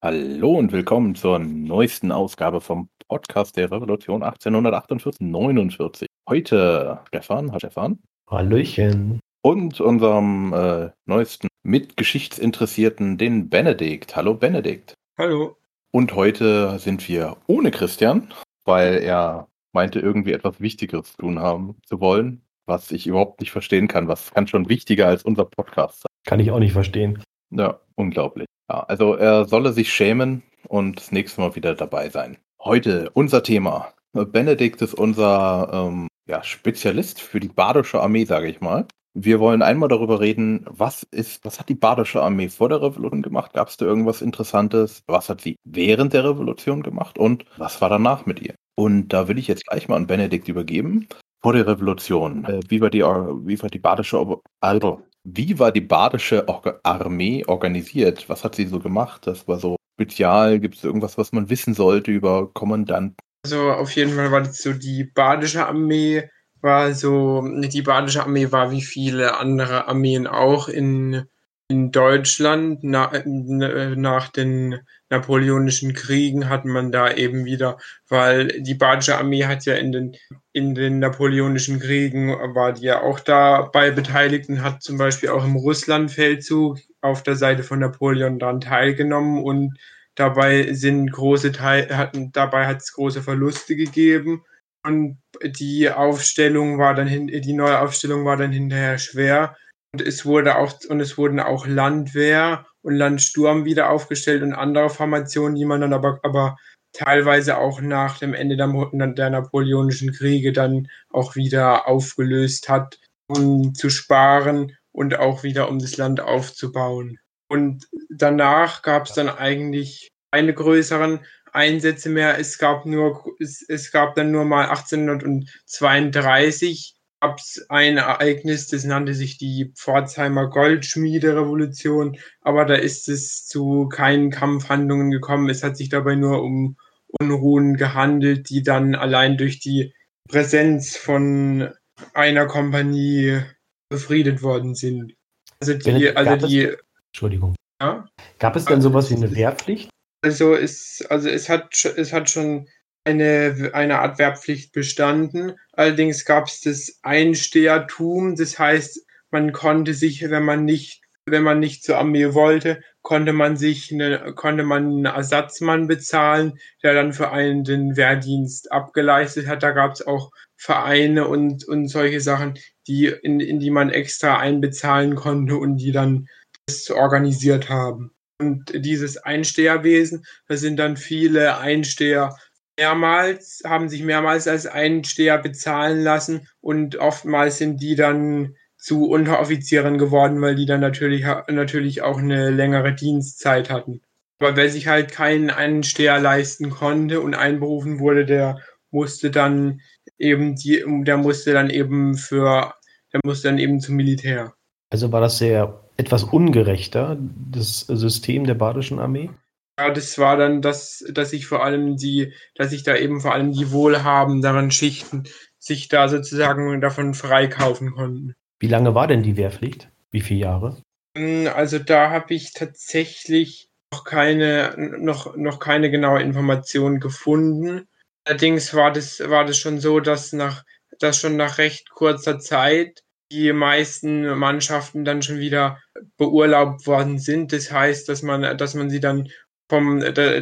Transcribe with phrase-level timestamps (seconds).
[0.00, 6.06] Hallo und willkommen zur neuesten Ausgabe vom Podcast der Revolution 1848-49.
[6.28, 7.98] Heute Stefan, hallo Stefan.
[8.30, 9.18] Hallöchen.
[9.42, 14.14] Und unserem äh, neuesten Mitgeschichtsinteressierten, den Benedikt.
[14.14, 14.94] Hallo Benedikt.
[15.18, 15.56] Hallo.
[15.90, 18.32] Und heute sind wir ohne Christian,
[18.64, 23.50] weil er meinte, irgendwie etwas Wichtigeres zu tun haben zu wollen, was ich überhaupt nicht
[23.50, 24.06] verstehen kann.
[24.06, 26.08] Was kann schon wichtiger als unser Podcast sein?
[26.24, 27.20] Kann ich auch nicht verstehen.
[27.50, 28.46] Ja, unglaublich.
[28.70, 32.38] Ja, also er solle sich schämen und das nächste Mal wieder dabei sein.
[32.62, 33.92] Heute unser Thema.
[34.12, 38.86] Benedikt ist unser ähm, ja, Spezialist für die badische Armee, sage ich mal.
[39.14, 43.22] Wir wollen einmal darüber reden, was ist, was hat die badische Armee vor der Revolution
[43.22, 43.52] gemacht?
[43.52, 45.02] Gab es da irgendwas Interessantes?
[45.06, 47.18] Was hat sie während der Revolution gemacht?
[47.18, 48.54] Und was war danach mit ihr?
[48.76, 51.08] Und da will ich jetzt gleich mal an Benedikt übergeben.
[51.40, 54.24] Vor der Revolution, äh, wie war die, wie war die badische,
[54.60, 55.02] also,
[55.34, 56.46] wie war die badische
[56.82, 58.28] Armee organisiert?
[58.28, 59.26] Was hat sie so gemacht?
[59.26, 60.60] Das war so spezial.
[60.60, 63.16] Gibt es irgendwas, was man wissen sollte über Kommandanten?
[63.44, 66.28] Also auf jeden Fall war das so die badische Armee
[66.60, 71.24] war so die badische Armee war wie viele andere Armeen auch in
[71.70, 74.80] in Deutschland na, nach den
[75.10, 80.16] napoleonischen Kriegen hat man da eben wieder, weil die badische Armee hat ja in den,
[80.52, 85.44] in den napoleonischen Kriegen war die ja auch dabei beteiligt und hat zum Beispiel auch
[85.44, 89.78] im Russlandfeldzug auf der Seite von Napoleon daran teilgenommen und
[90.14, 94.42] dabei sind große Teil, hatten, dabei hat es große Verluste gegeben.
[94.82, 99.56] Und die Aufstellung war dann die neue Aufstellung war dann hinterher schwer
[99.92, 104.90] und es wurde auch, und es wurden auch Landwehr und Landsturm wieder aufgestellt und andere
[104.90, 106.56] Formationen, die man dann aber, aber
[106.92, 108.68] teilweise auch nach dem Ende der,
[109.08, 115.78] der napoleonischen Kriege dann auch wieder aufgelöst hat, um zu sparen und auch wieder um
[115.78, 117.18] das Land aufzubauen.
[117.50, 121.20] Und danach gab es dann eigentlich keine größeren
[121.52, 122.38] Einsätze mehr.
[122.38, 128.84] Es gab nur, es, es gab dann nur mal 1832 gab es ein Ereignis, das
[128.84, 135.48] nannte sich die Pforzheimer Goldschmiederevolution, aber da ist es zu keinen Kampfhandlungen gekommen.
[135.48, 136.76] Es hat sich dabei nur um
[137.20, 139.94] Unruhen gehandelt, die dann allein durch die
[140.28, 141.70] Präsenz von
[142.14, 143.40] einer Kompanie
[143.88, 145.14] befriedet worden sind.
[145.60, 146.76] Also die, also die.
[147.08, 147.54] Entschuldigung.
[147.80, 148.08] Ja?
[148.38, 149.90] Gab es denn sowas wie eine Wehrpflicht?
[150.22, 152.68] Also es, also es hat, es hat schon
[153.04, 155.54] eine, eine Art Wehrpflicht bestanden.
[155.72, 161.60] Allerdings gab es das Einstehertum, das heißt, man konnte sich, wenn man nicht, wenn man
[161.60, 167.12] nicht zur Armee wollte, konnte man sich eine, konnte man einen Ersatzmann bezahlen, der dann
[167.12, 169.62] für einen den Wehrdienst abgeleistet hat.
[169.62, 174.38] Da gab es auch Vereine und, und solche Sachen, die, in, in die man extra
[174.38, 176.26] einbezahlen konnte und die dann
[176.66, 178.10] das organisiert haben.
[178.40, 182.36] Und dieses Einsteherwesen, da sind dann viele Einsteher
[182.78, 189.98] mehrmals, haben sich mehrmals als Einsteher bezahlen lassen und oftmals sind die dann zu Unteroffizieren
[189.98, 194.00] geworden, weil die dann natürlich, natürlich auch eine längere Dienstzeit hatten.
[194.40, 199.80] Aber wer sich halt keinen Einsteher leisten konnte und einberufen wurde, der musste dann
[200.16, 202.72] eben die, der musste dann eben für,
[203.12, 204.54] der musste dann eben zum Militär.
[204.90, 207.18] Also war das sehr etwas ungerechter,
[207.50, 209.30] das System der badischen Armee?
[209.78, 213.32] Ja, das war dann das, dass ich vor allem die, dass ich da eben vor
[213.32, 215.24] allem die wohlhabenderen Schichten
[215.58, 218.34] sich da sozusagen davon freikaufen konnten.
[218.58, 219.88] Wie lange war denn die Wehrpflicht?
[220.10, 220.82] Wie viele Jahre?
[221.16, 227.86] Hm, also da habe ich tatsächlich noch keine, noch, noch keine genaue Information gefunden.
[228.24, 230.64] Allerdings war das, war das schon so, dass nach,
[230.98, 235.78] dass schon nach recht kurzer Zeit die meisten Mannschaften dann schon wieder
[236.16, 237.52] beurlaubt worden sind.
[237.52, 239.28] Das heißt, dass man, dass man sie dann
[239.68, 240.00] vom,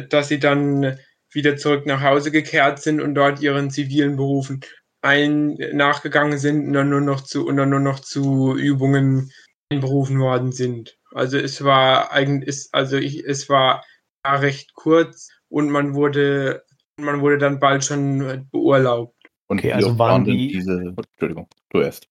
[0.09, 0.97] dass sie dann
[1.31, 4.61] wieder zurück nach Hause gekehrt sind und dort ihren zivilen Berufen
[5.01, 9.31] ein, nachgegangen sind und dann nur noch zu, und dann nur noch zu Übungen
[9.71, 10.97] einberufen worden sind.
[11.11, 13.83] Also es war eigentlich, also ich, es war
[14.25, 16.63] recht kurz und man wurde,
[16.99, 19.15] man wurde dann bald schon beurlaubt.
[19.47, 22.09] Und okay, also waren die diese, Entschuldigung, du erst.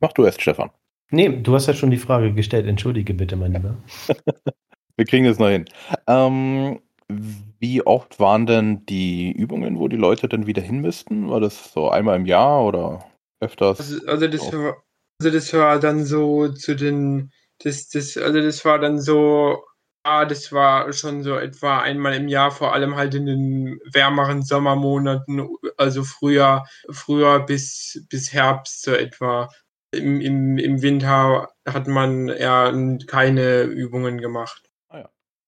[0.00, 0.70] Mach du erst, Stefan.
[1.10, 2.66] Nee, du hast ja schon die Frage gestellt.
[2.66, 3.76] Entschuldige bitte, mein Lieber.
[4.96, 5.64] Wir kriegen das noch hin.
[6.06, 11.30] Ähm, wie oft waren denn die Übungen, wo die Leute dann wieder hin müssten?
[11.30, 13.04] War das so einmal im Jahr oder
[13.40, 13.80] öfters?
[13.80, 14.76] Also, also, das, war,
[15.20, 17.32] also das war dann so zu den,
[17.62, 19.64] das, das, also das war dann so,
[20.04, 24.42] ah, das war schon so etwa einmal im Jahr, vor allem halt in den wärmeren
[24.42, 29.48] Sommermonaten, also früher, früher bis, bis Herbst so etwa.
[29.92, 32.72] Im, im, Im Winter hat man eher
[33.06, 34.63] keine Übungen gemacht.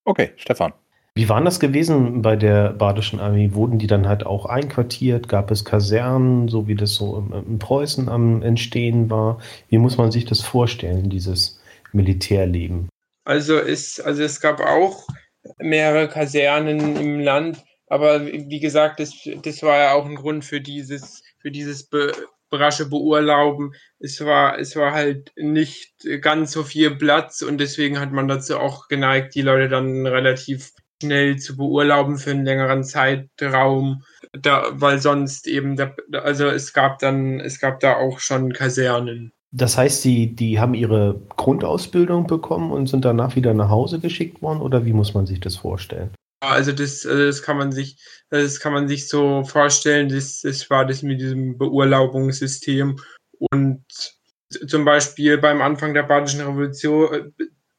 [0.07, 0.73] Okay, Stefan.
[1.17, 3.51] Wie war das gewesen bei der Badischen Armee?
[3.55, 5.29] Wurden die dann halt auch einquartiert?
[5.29, 9.41] Gab es Kasernen, so wie das so in Preußen am Entstehen war?
[9.69, 11.61] Wie muss man sich das vorstellen, dieses
[11.93, 12.89] Militärleben?
[13.25, 15.07] Also es, also es gab auch
[15.59, 20.61] mehrere Kasernen im Land, aber wie gesagt, das, das war ja auch ein Grund für
[20.61, 22.13] dieses, für dieses Be
[22.53, 23.73] rasche Beurlauben.
[23.99, 28.59] Es war, es war halt nicht ganz so viel Platz und deswegen hat man dazu
[28.59, 30.73] auch geneigt, die Leute dann relativ
[31.03, 34.03] schnell zu beurlauben für einen längeren Zeitraum,
[34.33, 39.33] da, weil sonst eben, da, also es gab dann, es gab da auch schon Kasernen.
[39.53, 44.43] Das heißt, sie, die haben ihre Grundausbildung bekommen und sind danach wieder nach Hause geschickt
[44.43, 46.11] worden oder wie muss man sich das vorstellen?
[46.41, 47.99] Also das, also das kann man sich,
[48.29, 53.01] das kann man sich so vorstellen, das, das war das mit diesem Beurlaubungssystem
[53.39, 53.85] und
[54.69, 57.33] zum Beispiel beim Anfang der Badischen Revolution,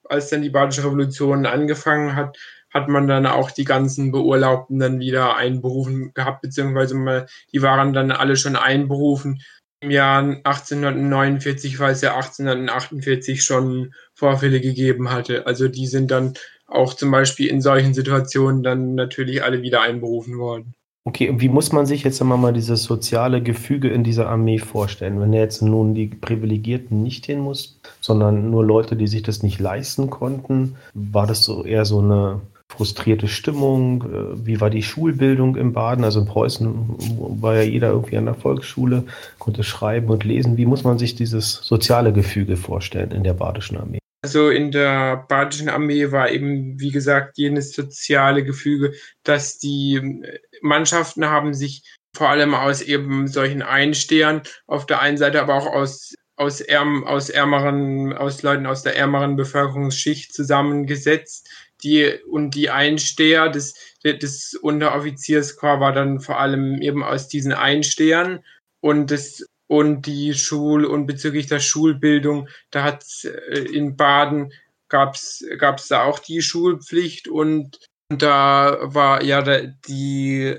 [0.03, 2.37] als dann die Badische Revolution angefangen hat,
[2.73, 7.93] hat man dann auch die ganzen Beurlaubten dann wieder einberufen gehabt, beziehungsweise mal, die waren
[7.93, 9.41] dann alle schon einberufen.
[9.79, 15.45] Im Jahr 1849, weil es ja 1848 schon Vorfälle gegeben hatte.
[15.45, 16.33] Also die sind dann
[16.67, 20.73] auch zum Beispiel in solchen Situationen dann natürlich alle wieder einberufen worden.
[21.07, 24.57] Okay, und wie muss man sich jetzt einmal mal dieses soziale Gefüge in dieser Armee
[24.59, 25.21] vorstellen?
[25.21, 29.61] Wenn jetzt nun die Privilegierten nicht hin muss, sondern nur Leute, die sich das nicht
[29.61, 34.03] leisten konnten, war das so eher so eine frustrierte Stimmung?
[34.03, 36.03] Äh, wie war die Schulbildung im Baden?
[36.03, 36.95] Also in Preußen
[37.41, 39.05] war ja jeder irgendwie an der Volksschule,
[39.39, 40.57] konnte schreiben und lesen.
[40.57, 43.99] Wie muss man sich dieses soziale Gefüge vorstellen in der badischen Armee?
[44.27, 48.91] Also in der badischen Armee war eben, wie gesagt, jenes soziale Gefüge,
[49.23, 50.21] dass die
[50.59, 55.67] Mannschaften haben sich vor allem aus eben solchen Einstehern auf der einen Seite, aber auch
[55.67, 61.49] aus aus, ärm, aus ärmeren, aus Leuten aus der ärmeren Bevölkerungsschicht zusammengesetzt,
[61.81, 68.43] die und die Einsteher des, des Unteroffizierskorps war dann vor allem eben aus diesen Einstehern.
[68.81, 74.53] Und das und die Schul- und bezüglich der Schulbildung, da hat äh, in Baden
[74.89, 77.79] gab's gab's da auch die Schulpflicht und
[78.09, 80.55] da war ja da, die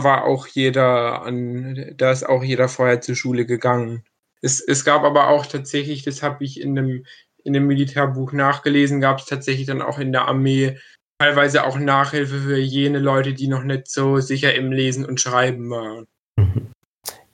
[0.00, 4.04] war auch jeder an, da ist auch jeder vorher zur Schule gegangen.
[4.40, 7.04] Es, es gab aber auch tatsächlich, das habe ich in einem
[7.44, 10.78] in dem Militärbuch nachgelesen, gab es tatsächlich dann auch in der Armee
[11.18, 15.70] teilweise auch Nachhilfe für jene Leute, die noch nicht so sicher im Lesen und Schreiben
[15.70, 16.06] waren.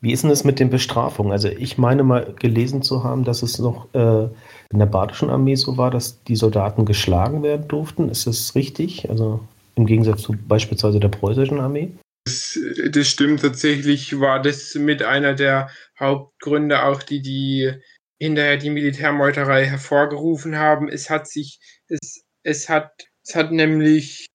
[0.01, 1.33] Wie ist denn das mit den Bestrafungen?
[1.33, 4.29] Also ich meine mal gelesen zu haben, dass es noch äh,
[4.71, 8.09] in der badischen Armee so war, dass die Soldaten geschlagen werden durften.
[8.09, 9.11] Ist das richtig?
[9.11, 9.41] Also
[9.75, 11.93] im Gegensatz zu beispielsweise der preußischen Armee?
[12.27, 12.59] Das,
[12.91, 17.73] das stimmt tatsächlich, war das mit einer der Hauptgründe auch, die die
[18.21, 20.89] hinterher die Militärmeuterei hervorgerufen haben.
[20.89, 24.27] Es hat sich, es, es hat, es hat nämlich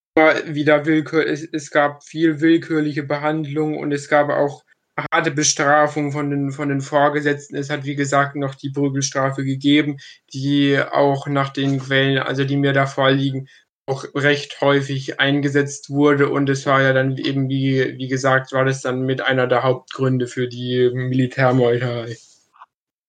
[0.46, 4.62] wieder Willkür, es, es gab viel willkürliche Behandlung und es gab auch
[4.96, 7.56] harte Bestrafung von den, von den Vorgesetzten.
[7.56, 9.98] Es hat, wie gesagt, noch die Prügelstrafe gegeben,
[10.32, 13.48] die auch nach den Quellen, also die mir da vorliegen,
[13.86, 16.28] auch recht häufig eingesetzt wurde.
[16.30, 19.62] Und es war ja dann eben, wie, wie gesagt, war das dann mit einer der
[19.62, 22.16] Hauptgründe für die Militärmeuterei.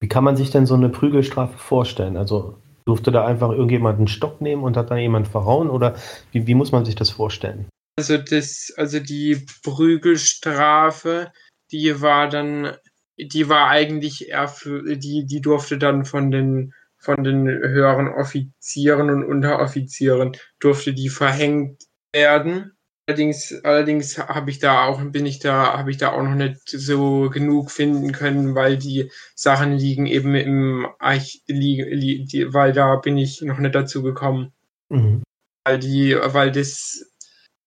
[0.01, 2.17] Wie kann man sich denn so eine Prügelstrafe vorstellen?
[2.17, 5.95] Also durfte da einfach irgendjemand einen Stock nehmen und hat dann jemand verhauen oder
[6.31, 7.67] wie, wie muss man sich das vorstellen?
[7.97, 11.31] Also das, also die Prügelstrafe,
[11.71, 12.75] die war dann,
[13.17, 19.09] die war eigentlich eher für, die, die durfte dann von den, von den höheren Offizieren
[19.09, 22.71] und Unteroffizieren, durfte die verhängt werden.
[23.07, 26.67] Allerdings, allerdings habe ich da auch, bin ich da, habe ich da auch noch nicht
[26.67, 32.73] so genug finden können, weil die Sachen liegen eben im Arch, li, li, die, weil
[32.73, 34.53] da bin ich noch nicht dazu gekommen.
[34.89, 35.21] Mhm.
[35.63, 37.11] Weil die, weil das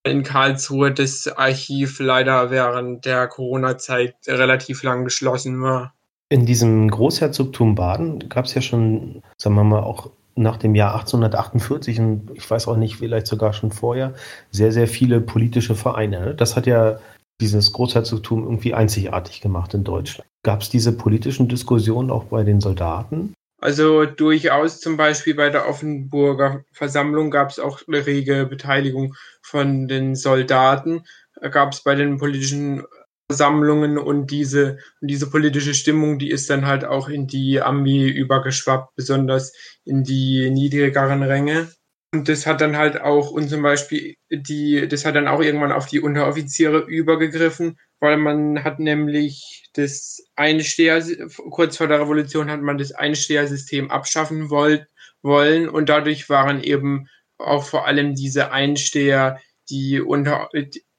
[0.09, 5.93] in Karlsruhe das Archiv leider während der Corona-Zeit relativ lang geschlossen war.
[6.29, 10.93] In diesem Großherzogtum Baden gab es ja schon, sagen wir mal, auch nach dem Jahr
[10.93, 14.13] 1848 und ich weiß auch nicht, vielleicht sogar schon vorher,
[14.51, 16.19] sehr, sehr viele politische Vereine.
[16.21, 16.35] Ne?
[16.35, 16.99] Das hat ja
[17.41, 20.29] dieses Großherzogtum irgendwie einzigartig gemacht in Deutschland.
[20.43, 23.33] Gab es diese politischen Diskussionen auch bei den Soldaten?
[23.61, 29.87] Also durchaus zum Beispiel bei der Offenburger Versammlung gab es auch eine rege Beteiligung von
[29.87, 31.03] den Soldaten.
[31.51, 32.83] Gab es bei den politischen
[33.29, 38.07] Versammlungen und diese, und diese politische Stimmung, die ist dann halt auch in die Armee
[38.07, 39.53] übergeschwappt, besonders
[39.85, 41.69] in die niedrigeren Ränge.
[42.11, 45.71] Und das hat dann halt auch, und zum Beispiel die, das hat dann auch irgendwann
[45.71, 51.03] auf die Unteroffiziere übergegriffen, weil man hat nämlich das Einsteher,
[51.51, 54.87] kurz vor der Revolution hat man das Einstehersystem abschaffen wollt,
[55.21, 59.39] wollen und dadurch waren eben auch vor allem diese Einsteher
[59.69, 60.49] die unter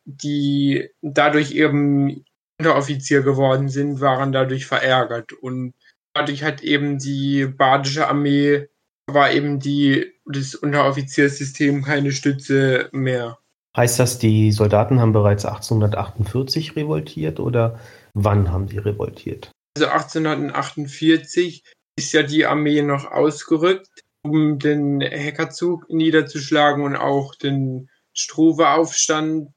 [0.05, 2.25] die dadurch eben
[2.59, 5.75] Unteroffizier geworden sind, waren dadurch verärgert und
[6.13, 8.69] dadurch hat eben die badische Armee
[9.07, 13.39] war eben die das Unteroffizierssystem keine Stütze mehr.
[13.77, 17.79] Heißt das, die Soldaten haben bereits 1848 revoltiert oder
[18.15, 19.53] wann haben sie revoltiert?
[19.77, 21.63] Also 1848
[21.97, 23.89] ist ja die Armee noch ausgerückt,
[24.23, 29.51] um den Hackerzug niederzuschlagen und auch den Struve-Aufstand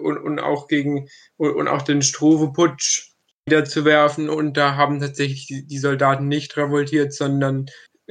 [0.00, 3.12] und, und, auch gegen und, und auch den Struve-Putsch
[3.46, 4.30] niederzuwerfen.
[4.30, 7.66] Und da haben tatsächlich die, die Soldaten nicht revoltiert, sondern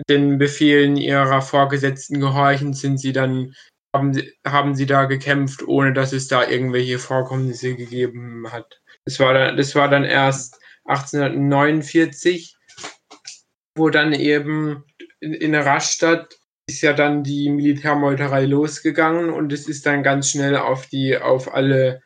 [0.08, 3.56] den Befehlen ihrer Vorgesetzten gehorchen, sind sie dann
[3.98, 8.82] haben, haben sie da gekämpft, ohne dass es da irgendwelche Vorkommnisse gegeben hat.
[9.06, 12.58] Das war dann, das war dann erst 1849
[13.78, 14.84] wo dann eben
[15.20, 16.38] in, in Rastatt
[16.70, 21.54] ist ja dann die Militärmeuterei losgegangen und es ist dann ganz schnell auf die, auf
[21.54, 22.02] alle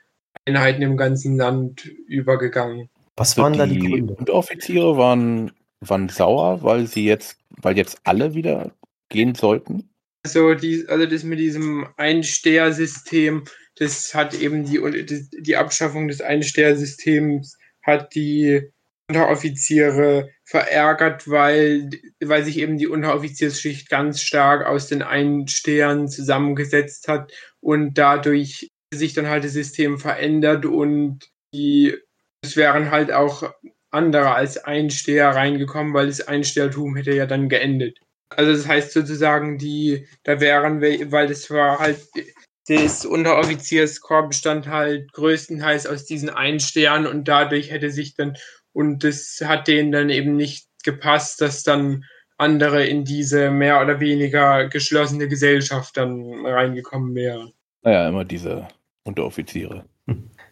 [0.46, 2.90] Einheiten im ganzen Land übergegangen.
[3.16, 4.14] Was waren also da die Gründe?
[4.16, 8.72] Unteroffiziere waren, waren sauer, weil sie jetzt, weil jetzt alle wieder
[9.10, 9.90] gehen sollten?
[10.24, 17.58] Also, die, also das mit diesem Einstehersystem, das hat eben die, die Abschaffung des Einstehersystems
[17.82, 18.72] hat die
[19.10, 21.90] Unteroffiziere verärgert, weil,
[22.24, 29.14] weil sich eben die Unteroffiziersschicht ganz stark aus den Einstehern zusammengesetzt hat und dadurch sich
[29.14, 31.98] dann halt das System verändert und die,
[32.42, 33.54] es wären halt auch
[33.90, 38.00] andere als Einsteher reingekommen, weil das Einstehertum hätte ja dann geendet.
[38.38, 42.00] Also das heißt sozusagen, die, da wären wir, weil das war halt,
[42.68, 48.38] das Unteroffizierskorps bestand halt größtenteils aus diesen Einstehern und dadurch hätte sich dann
[48.74, 52.06] und das hat denen dann eben nicht gepasst, dass dann
[52.38, 57.52] andere in diese mehr oder weniger geschlossene Gesellschaft dann reingekommen wären.
[57.84, 58.68] Naja, immer diese
[59.04, 59.86] Unteroffiziere.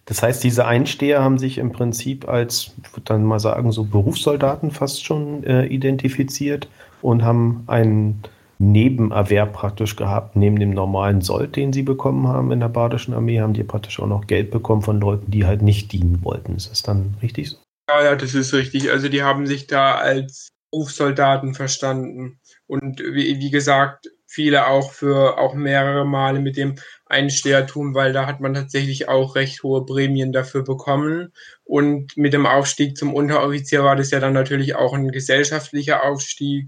[0.05, 3.83] Das heißt, diese Einsteher haben sich im Prinzip als, ich würde dann mal sagen, so
[3.83, 6.67] Berufssoldaten fast schon äh, identifiziert
[7.01, 8.23] und haben einen
[8.59, 13.39] Nebenerwerb praktisch gehabt, neben dem normalen Sold, den sie bekommen haben in der badischen Armee,
[13.39, 16.55] haben die praktisch auch noch Geld bekommen von Leuten, die halt nicht dienen wollten.
[16.55, 17.57] Ist das dann richtig so?
[17.89, 18.91] Ja, ja, das ist richtig.
[18.91, 22.39] Also die haben sich da als Berufssoldaten verstanden.
[22.67, 26.75] Und wie, wie gesagt, viele auch für auch mehrere Male mit dem
[27.07, 31.33] Einstehertum, weil da hat man tatsächlich auch recht hohe Prämien dafür bekommen.
[31.63, 36.67] Und mit dem Aufstieg zum Unteroffizier war das ja dann natürlich auch ein gesellschaftlicher Aufstieg.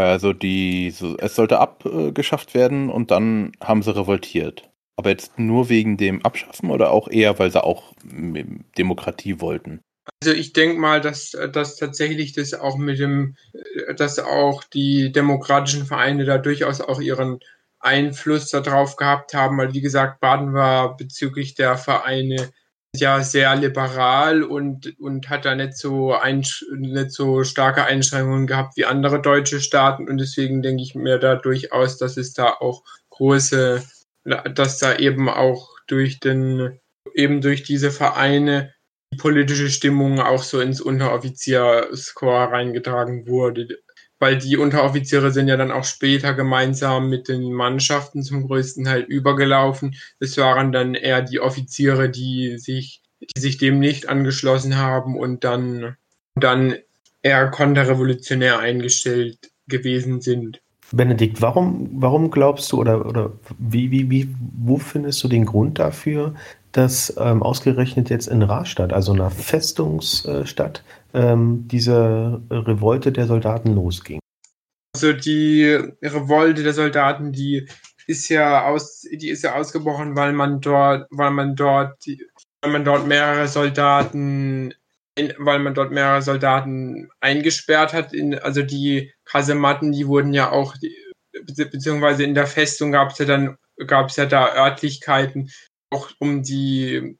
[0.00, 4.70] Also die, es sollte abgeschafft werden und dann haben sie revoltiert.
[4.96, 9.80] Aber jetzt nur wegen dem Abschaffen oder auch eher, weil sie auch Demokratie wollten?
[10.22, 13.36] Also ich denke mal, dass, dass tatsächlich das auch mit dem,
[13.96, 17.38] dass auch die demokratischen Vereine da durchaus auch ihren
[17.78, 22.50] Einfluss darauf gehabt haben, weil wie gesagt, Baden war bezüglich der Vereine
[22.94, 26.44] ja sehr liberal und, und hat da nicht so, ein,
[26.76, 31.36] nicht so starke Einschränkungen gehabt wie andere deutsche Staaten und deswegen denke ich mir da
[31.36, 33.82] durchaus, dass es da auch große,
[34.24, 36.78] dass da eben auch durch den,
[37.14, 38.74] eben durch diese Vereine
[39.18, 43.81] politische Stimmung auch so ins Unteroffizierscore reingetragen wurde.
[44.22, 49.00] Weil die Unteroffiziere sind ja dann auch später gemeinsam mit den Mannschaften zum größten Teil
[49.00, 49.96] übergelaufen.
[50.20, 55.42] Es waren dann eher die Offiziere, die sich, die sich dem nicht angeschlossen haben und
[55.42, 55.96] dann,
[56.36, 56.76] dann
[57.22, 60.62] eher konterrevolutionär eingestellt gewesen sind.
[60.92, 65.80] Benedikt, warum, warum glaubst du oder, oder wie, wie, wie, wo findest du den Grund
[65.80, 66.36] dafür,
[66.72, 70.82] dass ähm, ausgerechnet jetzt in Rastatt, also einer Festungsstadt,
[71.14, 74.18] ähm, diese Revolte der Soldaten losging.
[74.94, 77.68] Also die Revolte der Soldaten, die
[78.06, 82.04] ist ja aus, die ist ja ausgebrochen, weil man dort, weil man dort,
[82.62, 84.74] weil man dort mehrere Soldaten,
[85.38, 88.12] weil man dort mehrere Soldaten eingesperrt hat.
[88.12, 90.74] In, also die Kasematten, die wurden ja auch,
[91.46, 95.50] beziehungsweise in der Festung gab es ja dann, gab es ja da Örtlichkeiten,
[95.92, 97.16] auch um die,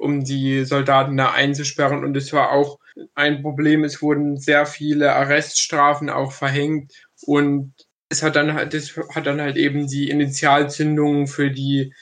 [0.00, 2.04] um die Soldaten da einzusperren.
[2.04, 2.78] Und es war auch
[3.14, 3.84] ein Problem.
[3.84, 6.92] Es wurden sehr viele Arreststrafen auch verhängt.
[7.26, 7.74] Und
[8.08, 11.92] es hat dann halt, das hat dann halt eben die Initialzündung für die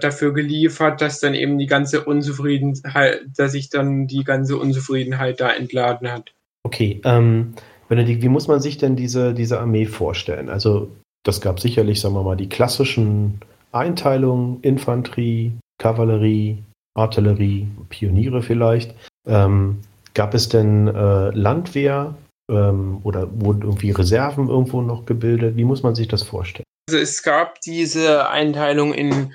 [0.00, 5.50] dafür geliefert, dass dann eben die ganze Unzufriedenheit, dass sich dann die ganze Unzufriedenheit da
[5.50, 6.34] entladen hat.
[6.62, 7.54] Okay, ähm,
[7.88, 10.48] Benedikt, wie muss man sich denn diese, diese Armee vorstellen?
[10.48, 10.92] Also,
[11.24, 13.40] das gab sicherlich, sagen wir mal, die klassischen
[13.72, 16.62] Einteilung, Infanterie, Kavallerie,
[16.94, 18.94] Artillerie, Pioniere vielleicht.
[19.26, 19.80] Ähm,
[20.14, 22.14] gab es denn äh, Landwehr
[22.50, 25.56] ähm, oder wurden irgendwie Reserven irgendwo noch gebildet?
[25.56, 26.64] Wie muss man sich das vorstellen?
[26.88, 29.34] Also es gab diese Einteilung in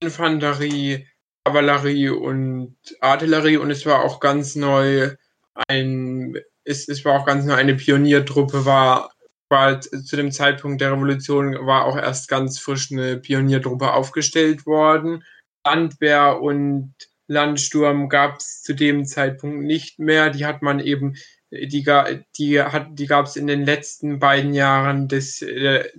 [0.00, 1.06] Infanterie,
[1.44, 5.10] Kavallerie und Artillerie und es war auch ganz neu
[5.68, 9.12] ein, es, es war auch ganz neu eine Pioniertruppe, war,
[9.50, 15.24] war zu dem Zeitpunkt der Revolution war auch erst ganz frisch eine Pioniertruppe aufgestellt worden.
[15.64, 16.94] Landwehr und
[17.28, 20.30] Landsturm gab es zu dem Zeitpunkt nicht mehr.
[20.30, 21.16] Die hat man eben,
[21.50, 21.84] die,
[22.38, 25.90] die, hat, die gab es in den letzten beiden Jahren des, der,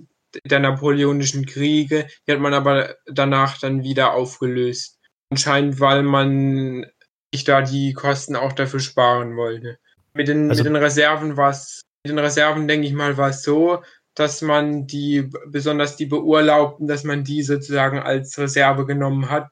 [0.44, 2.06] der napoleonischen Kriege.
[2.26, 4.98] Die hat man aber danach dann wieder aufgelöst.
[5.30, 6.86] Anscheinend, weil man
[7.32, 9.78] sich da die Kosten auch dafür sparen wollte.
[10.14, 13.30] Mit den, also, mit den Reserven war es, mit den Reserven denke ich mal, war
[13.30, 13.82] es so,
[14.14, 19.48] dass man die, besonders die Beurlaubten, dass man die sozusagen als Reserve genommen hat.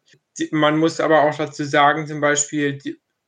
[0.51, 2.79] Man muss aber auch dazu sagen, zum Beispiel,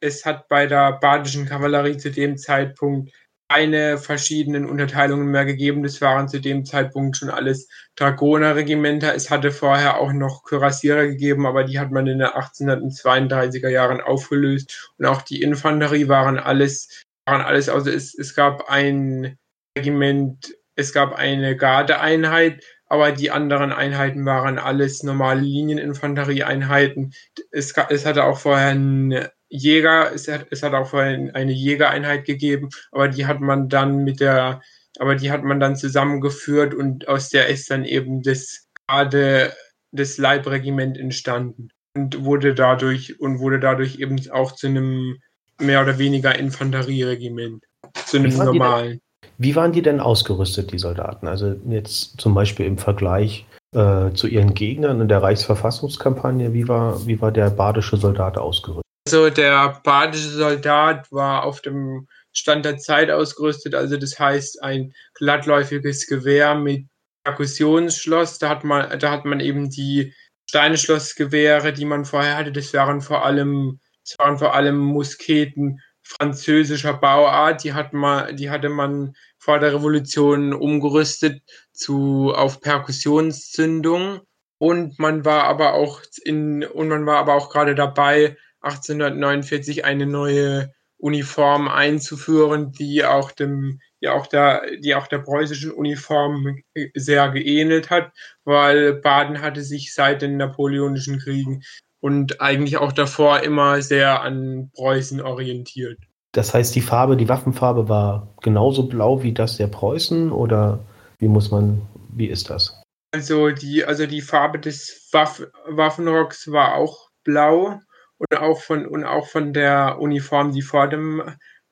[0.00, 3.12] es hat bei der badischen Kavallerie zu dem Zeitpunkt
[3.50, 5.82] keine verschiedenen Unterteilungen mehr gegeben.
[5.82, 9.12] Das waren zu dem Zeitpunkt schon alles Dragonerregimenter.
[9.14, 14.00] Es hatte vorher auch noch Kürassiere gegeben, aber die hat man in den 1832er Jahren
[14.00, 14.92] aufgelöst.
[14.98, 19.38] Und auch die Infanterie waren alles, alles, also es, es gab ein
[19.76, 27.12] Regiment, es gab eine Gardeeinheit, aber die anderen Einheiten waren alles normale Linieninfanterieeinheiten.
[27.50, 32.24] Es, es hatte auch vorher ein Jäger, es hat, es hat auch vorhin eine Jägereinheit
[32.24, 34.62] gegeben, aber die hat man dann mit der,
[34.98, 39.52] aber die hat man dann zusammengeführt und aus der ist dann eben das gerade
[39.92, 45.18] das Leibregiment entstanden und wurde dadurch und wurde dadurch eben auch zu einem
[45.60, 47.64] mehr oder weniger Infanterieregiment,
[48.06, 49.00] zu einem wie normalen.
[49.38, 51.28] wie waren die denn ausgerüstet, die Soldaten?
[51.28, 57.06] Also jetzt zum Beispiel im Vergleich äh, zu ihren Gegnern in der Reichsverfassungskampagne, wie war,
[57.06, 58.84] wie war der badische Soldat ausgerüstet?
[59.06, 64.92] Also der badische Soldat war auf dem Stand der Zeit ausgerüstet, also das heißt ein
[65.14, 66.86] glattläufiges Gewehr mit
[67.24, 68.38] Perkussionsschloss.
[68.38, 70.14] Da hat man, da hat man eben die
[70.48, 72.52] Steinschlossgewehre, die man vorher hatte.
[72.52, 77.64] Das waren vor allem, das waren vor allem Musketen französischer Bauart.
[77.64, 84.20] Die hat man, die hatte man vor der Revolution umgerüstet zu auf Perkussionszündung.
[84.58, 90.04] Und man war aber auch in, und man war aber auch gerade dabei, 1849 eine
[90.04, 96.58] neue Uniform einzuführen, die auch dem, die auch der, die auch der preußischen Uniform
[96.94, 98.12] sehr geähnelt hat,
[98.44, 101.62] weil Baden hatte sich seit den napoleonischen Kriegen
[102.00, 105.98] und eigentlich auch davor immer sehr an Preußen orientiert.
[106.32, 110.84] Das heißt, die Farbe, die Waffenfarbe war genauso blau wie das der Preußen oder
[111.18, 111.82] wie muss man,
[112.12, 112.82] wie ist das?
[113.12, 117.80] Also die, also die Farbe des Waff Waffenrocks war auch blau
[118.18, 121.22] und auch von, und auch von der Uniform, die vor dem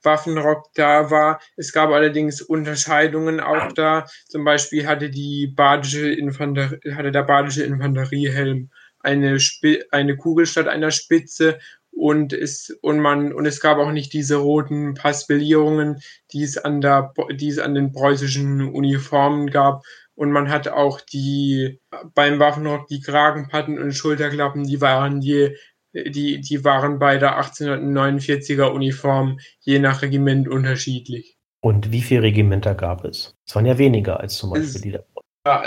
[0.02, 1.40] Waffenrock da war.
[1.56, 4.06] Es gab allerdings Unterscheidungen auch da.
[4.28, 10.68] Zum Beispiel hatte die badische Infanterie, hatte der badische Infanteriehelm eine, Sp eine Kugel statt
[10.68, 11.58] einer Spitze
[11.90, 16.00] und es, und man, und es gab auch nicht diese roten Paspellierungen,
[16.32, 19.82] die es an der, die es an den preußischen Uniformen gab.
[20.14, 21.80] Und man hat auch die,
[22.14, 25.56] beim Waffenrock die Kragenpatten und Schulterklappen, die waren je
[25.92, 31.37] die, die waren bei der 1849er Uniform je nach Regiment unterschiedlich.
[31.61, 33.37] Und wie viele Regimenter gab es?
[33.46, 35.04] Es waren ja weniger als zum Beispiel die der.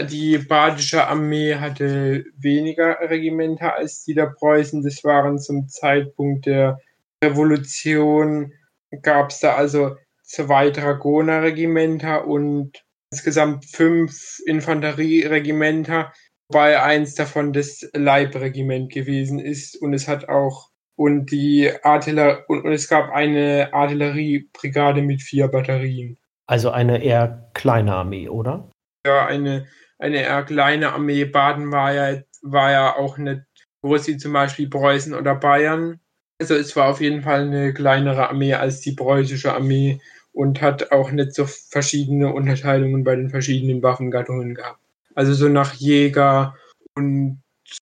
[0.09, 4.83] Die badische Armee hatte weniger Regimenter als die der Preußen.
[4.83, 6.79] Das waren zum Zeitpunkt der
[7.23, 8.53] Revolution,
[9.01, 16.11] gab es da also zwei Dragonerregimenter und insgesamt fünf Infanterieregimenter
[16.51, 22.65] wobei eins davon das Leibregiment gewesen ist und es hat auch und die Artillerie und,
[22.65, 26.17] und es gab eine Artilleriebrigade mit vier Batterien.
[26.47, 28.69] Also eine eher kleine Armee, oder?
[29.05, 29.67] Ja, eine,
[29.99, 31.25] eine eher kleine Armee.
[31.25, 33.41] Baden war ja, war ja auch nicht
[33.81, 35.99] groß wie zum Beispiel Preußen oder Bayern.
[36.39, 39.99] Also es war auf jeden Fall eine kleinere Armee als die preußische Armee
[40.33, 44.79] und hat auch nicht so verschiedene Unterteilungen bei den verschiedenen Waffengattungen gehabt.
[45.15, 46.55] Also so nach Jäger
[46.95, 47.41] und,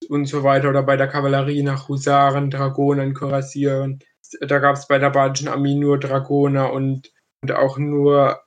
[0.09, 3.99] und so weiter oder bei der Kavallerie nach Husaren, Dragonern, Kürassieren.
[4.41, 8.41] Da gab es bei der badischen Armee nur Dragoner und, und auch nur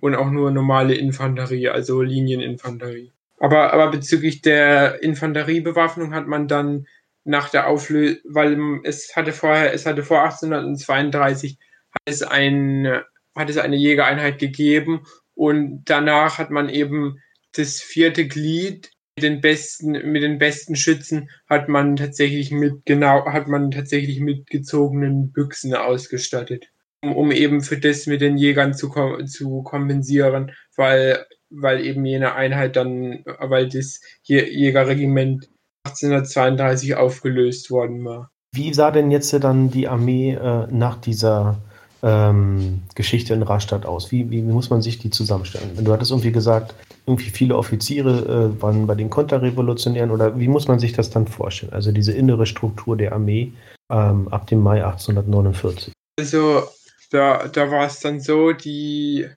[0.00, 3.12] und auch nur normale Infanterie, also Linieninfanterie.
[3.38, 6.86] Aber, aber bezüglich der Infanteriebewaffnung hat man dann
[7.24, 11.58] nach der Auflösung, weil es hatte vorher, es hatte vor 1832
[11.92, 13.00] hat es, ein,
[13.34, 17.18] hat es eine Jägereinheit gegeben und danach hat man eben
[17.52, 23.24] das vierte Glied mit den besten, mit den besten Schützen hat man tatsächlich mit genau,
[23.26, 26.70] hat man tatsächlich mit gezogenen Büchsen ausgestattet.
[27.02, 28.90] Um, eben für das mit den Jägern zu,
[29.24, 35.48] zu kompensieren, weil, weil eben jene Einheit dann, weil das Jägerregiment
[35.86, 38.30] 1832 aufgelöst worden war.
[38.52, 41.56] Wie sah denn jetzt dann die Armee äh, nach dieser
[42.02, 44.10] ähm, Geschichte in Rastatt aus?
[44.10, 45.82] Wie, wie, muss man sich die zusammenstellen?
[45.82, 46.74] Du hattest irgendwie gesagt,
[47.06, 51.26] irgendwie viele Offiziere äh, waren bei den Konterrevolutionären oder wie muss man sich das dann
[51.26, 51.72] vorstellen?
[51.72, 53.52] Also diese innere Struktur der Armee
[53.90, 55.92] ähm, ab dem Mai 1849.
[56.18, 56.64] Also
[57.10, 59.28] da, da war es dann so, die,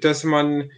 [0.00, 0.70] dass man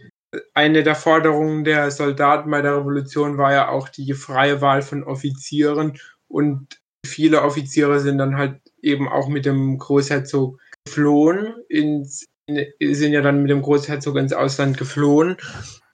[0.53, 5.03] eine der Forderungen der Soldaten bei der Revolution war ja auch die freie Wahl von
[5.03, 13.13] Offizieren und viele Offiziere sind dann halt eben auch mit dem Großherzog geflohen, ins, sind
[13.13, 15.37] ja dann mit dem Großherzog ins Ausland geflohen.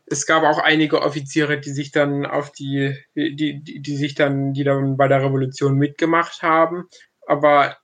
[0.06, 4.54] Es gab auch einige Offiziere, die sich dann auf die, die, die, die sich dann,
[4.54, 6.90] die dann bei der Revolution mitgemacht haben.
[7.28, 7.78] Aber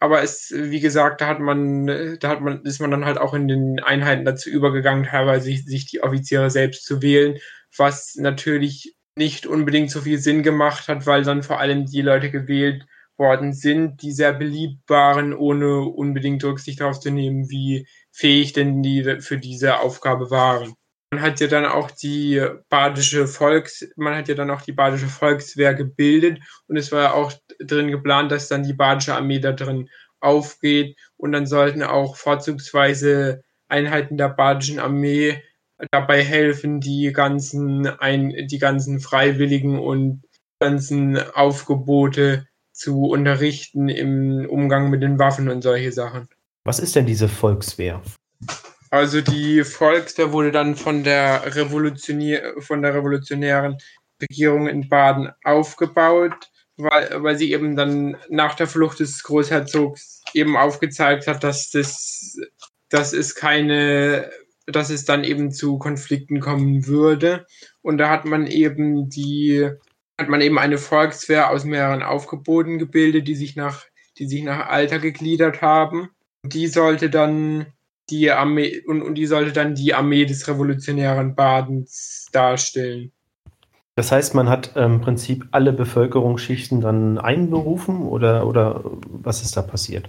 [0.00, 1.86] aber es, wie gesagt, da hat man,
[2.20, 5.64] da hat man, ist man dann halt auch in den Einheiten dazu übergegangen, teilweise sich,
[5.64, 7.38] sich die Offiziere selbst zu wählen,
[7.76, 12.30] was natürlich nicht unbedingt so viel Sinn gemacht hat, weil dann vor allem die Leute
[12.30, 12.86] gewählt
[13.18, 18.82] worden sind, die sehr beliebt waren, ohne unbedingt Rücksicht darauf zu nehmen, wie fähig denn
[18.82, 20.74] die für diese Aufgabe waren.
[21.12, 25.08] Man hat ja dann auch die badische Volks, man hat ja dann auch die badische
[25.08, 29.52] Volkswehr gebildet und es war ja auch drin geplant, dass dann die badische Armee da
[29.52, 35.42] drin aufgeht und dann sollten auch vorzugsweise Einheiten der badischen Armee
[35.90, 40.22] dabei helfen, die ganzen, ein, die ganzen Freiwilligen und
[40.60, 46.26] ganzen Aufgebote zu unterrichten im Umgang mit den Waffen und solche Sachen.
[46.64, 48.00] Was ist denn diese Volkswehr?
[48.92, 53.78] Also die Volkswehr wurde dann von der, Revolutionier von der revolutionären
[54.20, 60.58] Regierung in Baden aufgebaut, weil, weil sie eben dann nach der Flucht des Großherzogs eben
[60.58, 62.36] aufgezeigt hat, dass das,
[62.90, 64.30] dass es keine,
[64.66, 67.46] dass es dann eben zu Konflikten kommen würde.
[67.80, 69.70] Und da hat man eben die
[70.18, 73.86] hat man eben eine Volkswehr aus mehreren Aufgeboten gebildet, die sich nach,
[74.18, 76.10] die sich nach Alter gegliedert haben.
[76.44, 77.72] Die sollte dann
[78.10, 83.12] die Armee und, und die sollte dann die Armee des revolutionären Badens darstellen.
[83.94, 89.62] Das heißt, man hat im Prinzip alle Bevölkerungsschichten dann einberufen oder, oder was ist da
[89.62, 90.08] passiert?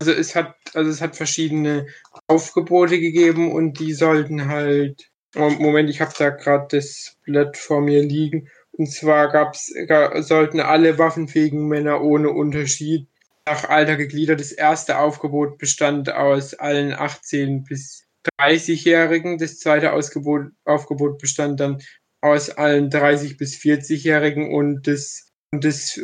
[0.00, 1.86] Also es hat, also es hat verschiedene
[2.26, 8.02] Aufgebote gegeben und die sollten halt Moment, ich habe da gerade das Blatt vor mir
[8.02, 8.48] liegen.
[8.72, 9.72] Und zwar gab's,
[10.20, 13.06] sollten alle waffenfähigen Männer ohne Unterschied
[13.46, 14.40] nach Alter gegliedert.
[14.40, 18.04] Das erste Aufgebot bestand aus allen 18 bis
[18.38, 19.38] 30-Jährigen.
[19.38, 21.80] Das zweite Ausgebot, Aufgebot bestand dann
[22.20, 26.00] aus allen 30 bis 40-Jährigen und das, und das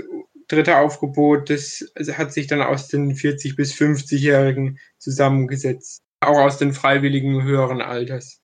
[0.49, 6.03] dritte Aufgebot, das hat sich dann aus den 40 bis 50-Jährigen zusammengesetzt.
[6.21, 8.41] Auch aus den Freiwilligen höheren Alters.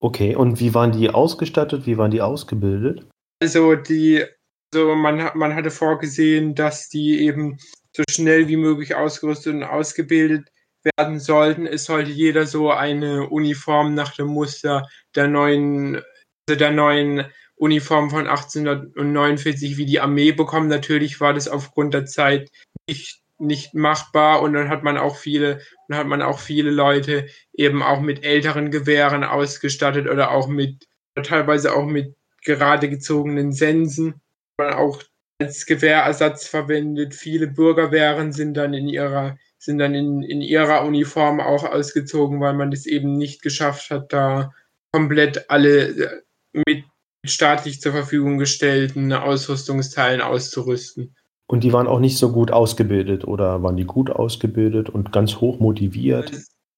[0.00, 1.86] Okay, und wie waren die ausgestattet?
[1.86, 3.06] Wie waren die ausgebildet?
[3.40, 4.24] Also die,
[4.74, 7.58] also man, man hatte vorgesehen, dass die eben
[7.98, 10.48] so schnell wie möglich ausgerüstet und ausgebildet
[10.84, 11.66] werden sollten.
[11.66, 15.96] Es sollte jeder so eine Uniform nach dem Muster der neuen,
[16.48, 17.24] also der neuen
[17.56, 20.68] Uniform von 1849 wie die Armee bekommen.
[20.68, 22.50] Natürlich war das aufgrund der Zeit
[22.88, 27.28] nicht nicht machbar und dann hat man auch viele, dann hat man auch viele Leute
[27.52, 30.88] eben auch mit älteren Gewehren ausgestattet oder auch mit,
[31.22, 34.20] teilweise auch mit gerade gezogenen Sensen,
[34.58, 35.04] man auch
[35.38, 37.14] als Gewehrersatz verwendet.
[37.14, 42.54] Viele Bürgerwehren sind dann in ihrer, sind dann in, in ihrer Uniform auch ausgezogen, weil
[42.54, 44.52] man das eben nicht geschafft hat, da
[44.92, 46.84] komplett alle mit
[47.24, 51.14] staatlich zur Verfügung gestellten Ausrüstungsteilen auszurüsten.
[51.46, 55.36] Und die waren auch nicht so gut ausgebildet oder waren die gut ausgebildet und ganz
[55.36, 56.32] hoch motiviert?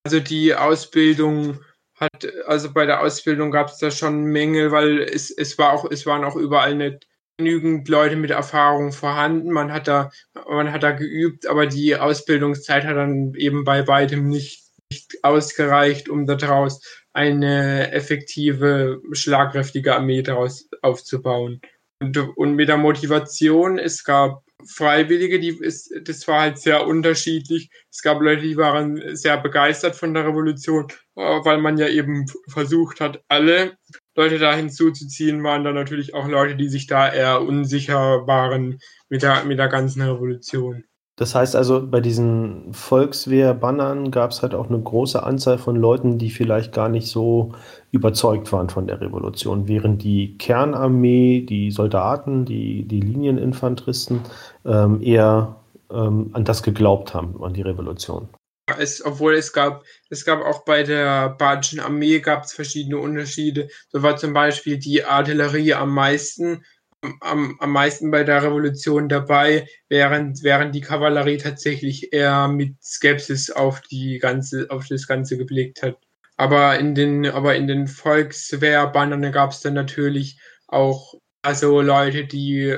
[0.05, 1.61] Also die Ausbildung
[1.97, 5.91] hat, also bei der Ausbildung gab es da schon Mängel, weil es, es war auch,
[5.91, 7.10] es waren auch überall nicht
[7.41, 9.51] genügend Leute mit Erfahrung vorhanden.
[9.51, 10.11] Man hat da,
[10.49, 16.09] man hat da geübt, aber die Ausbildungszeit hat dann eben bei weitem nicht, nicht ausgereicht,
[16.09, 21.61] um daraus eine effektive, schlagkräftige Armee daraus aufzubauen.
[22.03, 27.71] Und, und mit der Motivation, es gab Freiwillige, die ist, das war halt sehr unterschiedlich.
[27.91, 32.27] Es gab Leute, die waren sehr begeistert von der Revolution, äh, weil man ja eben
[32.49, 33.79] versucht hat, alle
[34.21, 38.79] Leute da hinzuzuziehen, waren dann natürlich auch Leute, die sich da eher unsicher waren
[39.09, 40.85] mit der, mit der ganzen Revolution.
[41.17, 46.19] Das heißt also, bei diesen Volkswehr-Bannern gab es halt auch eine große Anzahl von Leuten,
[46.19, 47.53] die vielleicht gar nicht so
[47.91, 54.21] überzeugt waren von der Revolution, während die Kernarmee, die Soldaten, die, die Linieninfanteristen
[54.65, 55.57] ähm, eher
[55.91, 58.29] ähm, an das geglaubt haben, an die Revolution.
[58.79, 63.69] Es, obwohl es gab, es gab auch bei der Badischen Armee gab es verschiedene Unterschiede.
[63.89, 66.65] So war zum Beispiel die Artillerie am meisten,
[67.21, 73.51] am, am meisten bei der Revolution dabei, während, während die Kavallerie tatsächlich eher mit Skepsis
[73.51, 75.97] auf die ganze, auf das Ganze geblickt hat.
[76.37, 82.77] Aber in den, aber in den Volkswehrbannern gab es dann natürlich auch also Leute, die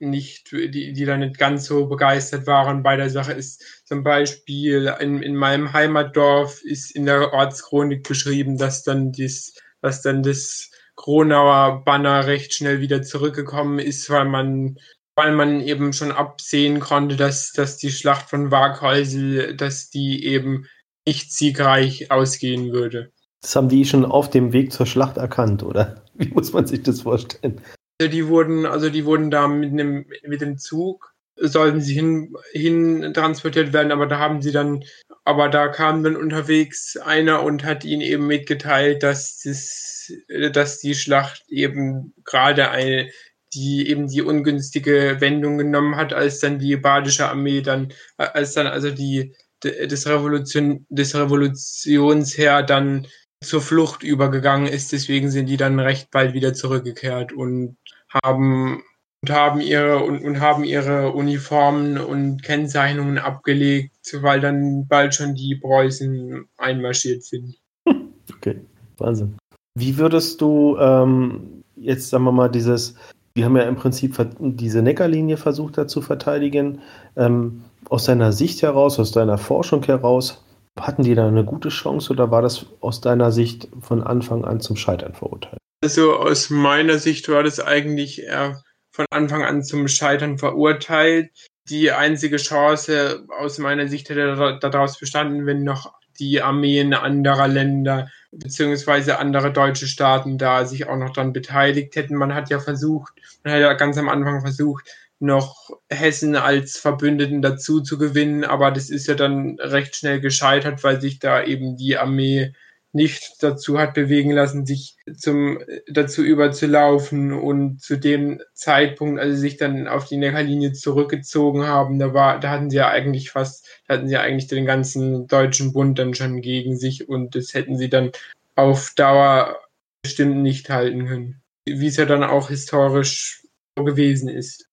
[0.00, 4.90] nicht, die, die da nicht ganz so begeistert waren bei der Sache, ist zum Beispiel
[5.00, 9.52] in, in meinem Heimatdorf ist in der Ortschronik beschrieben, dass dann das,
[9.82, 14.78] dass dann das Kronauer Banner recht schnell wieder zurückgekommen ist, weil man,
[15.14, 20.64] weil man eben schon absehen konnte, dass, dass die Schlacht von Waghäusel, dass die eben
[21.06, 23.12] nicht siegreich ausgehen würde.
[23.42, 26.02] Das haben die schon auf dem Weg zur Schlacht erkannt, oder?
[26.14, 27.60] Wie muss man sich das vorstellen?
[28.00, 31.11] Die wurden, also die wurden da mit einem, mit dem Zug,
[31.48, 34.84] sollten sie hin, hin transportiert werden, aber da haben sie dann,
[35.24, 40.12] aber da kam dann unterwegs einer und hat ihnen eben mitgeteilt, dass das,
[40.52, 43.10] dass die Schlacht eben gerade eine,
[43.54, 48.66] die eben die ungünstige Wendung genommen hat, als dann die badische Armee dann, als dann
[48.66, 53.06] also die, des Revolution, des Revolutionsherr dann
[53.42, 54.92] zur Flucht übergegangen ist.
[54.92, 57.76] Deswegen sind die dann recht bald wieder zurückgekehrt und
[58.24, 58.82] haben
[59.22, 65.34] und haben ihre und, und haben ihre Uniformen und Kennzeichnungen abgelegt, weil dann bald schon
[65.34, 67.56] die Preußen einmarschiert sind.
[68.36, 68.60] Okay,
[68.98, 69.36] Wahnsinn.
[69.78, 72.96] Wie würdest du ähm, jetzt, sagen wir mal, dieses,
[73.34, 76.80] wir haben ja im Prinzip diese Neckarlinie versucht da zu verteidigen,
[77.16, 80.44] ähm, aus deiner Sicht heraus, aus deiner Forschung heraus,
[80.78, 84.60] hatten die da eine gute Chance oder war das aus deiner Sicht von Anfang an
[84.60, 85.58] zum Scheitern verurteilt?
[85.84, 91.30] Also aus meiner Sicht war das eigentlich eher von Anfang an zum Scheitern verurteilt.
[91.68, 98.10] Die einzige Chance aus meiner Sicht hätte daraus bestanden, wenn noch die Armeen anderer Länder
[98.32, 102.16] beziehungsweise andere deutsche Staaten da sich auch noch dann beteiligt hätten.
[102.16, 103.12] Man hat ja versucht,
[103.44, 104.88] man hat ja ganz am Anfang versucht,
[105.20, 110.82] noch Hessen als Verbündeten dazu zu gewinnen, aber das ist ja dann recht schnell gescheitert,
[110.82, 112.52] weil sich da eben die Armee
[112.92, 115.58] nicht dazu hat bewegen lassen, sich zum,
[115.90, 121.98] dazu überzulaufen und zu dem Zeitpunkt, als sie sich dann auf die Neckarlinie zurückgezogen haben,
[121.98, 125.26] da war, da hatten sie ja eigentlich fast, da hatten sie ja eigentlich den ganzen
[125.26, 128.10] deutschen Bund dann schon gegen sich und das hätten sie dann
[128.56, 129.56] auf Dauer
[130.02, 131.40] bestimmt nicht halten können.
[131.64, 134.68] Wie es ja dann auch historisch gewesen ist.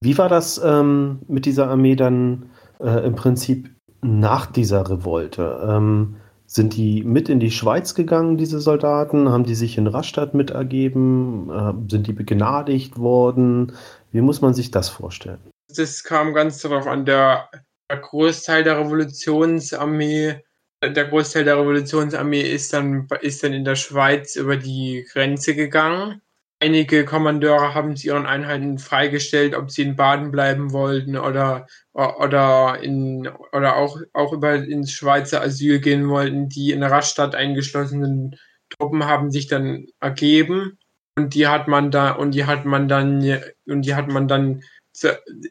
[0.00, 3.70] Wie war das ähm, mit dieser Armee dann äh, im Prinzip
[4.00, 5.60] nach dieser Revolte?
[5.68, 6.16] Ähm,
[6.52, 9.28] sind die mit in die Schweiz gegangen, diese Soldaten?
[9.28, 11.48] Haben die sich in Rastatt mit ergeben?
[11.48, 13.72] Äh, sind die begnadigt worden?
[14.10, 15.38] Wie muss man sich das vorstellen?
[15.68, 17.04] Das kam ganz darauf an.
[17.04, 17.48] Der,
[17.88, 20.42] Großteil der Revolutionsarmee,
[20.82, 26.20] der Großteil der Revolutionsarmee ist dann, ist dann in der Schweiz über die Grenze gegangen.
[26.62, 32.78] Einige Kommandeure haben es ihren Einheiten freigestellt, ob sie in Baden bleiben wollten oder, oder,
[32.82, 36.50] in, oder auch, auch über ins Schweizer Asyl gehen wollten.
[36.50, 38.36] Die in Rastatt eingeschlossenen
[38.68, 40.78] Truppen haben sich dann ergeben
[41.16, 43.22] und die hat man da und die hat man dann
[43.66, 44.62] und die hat man dann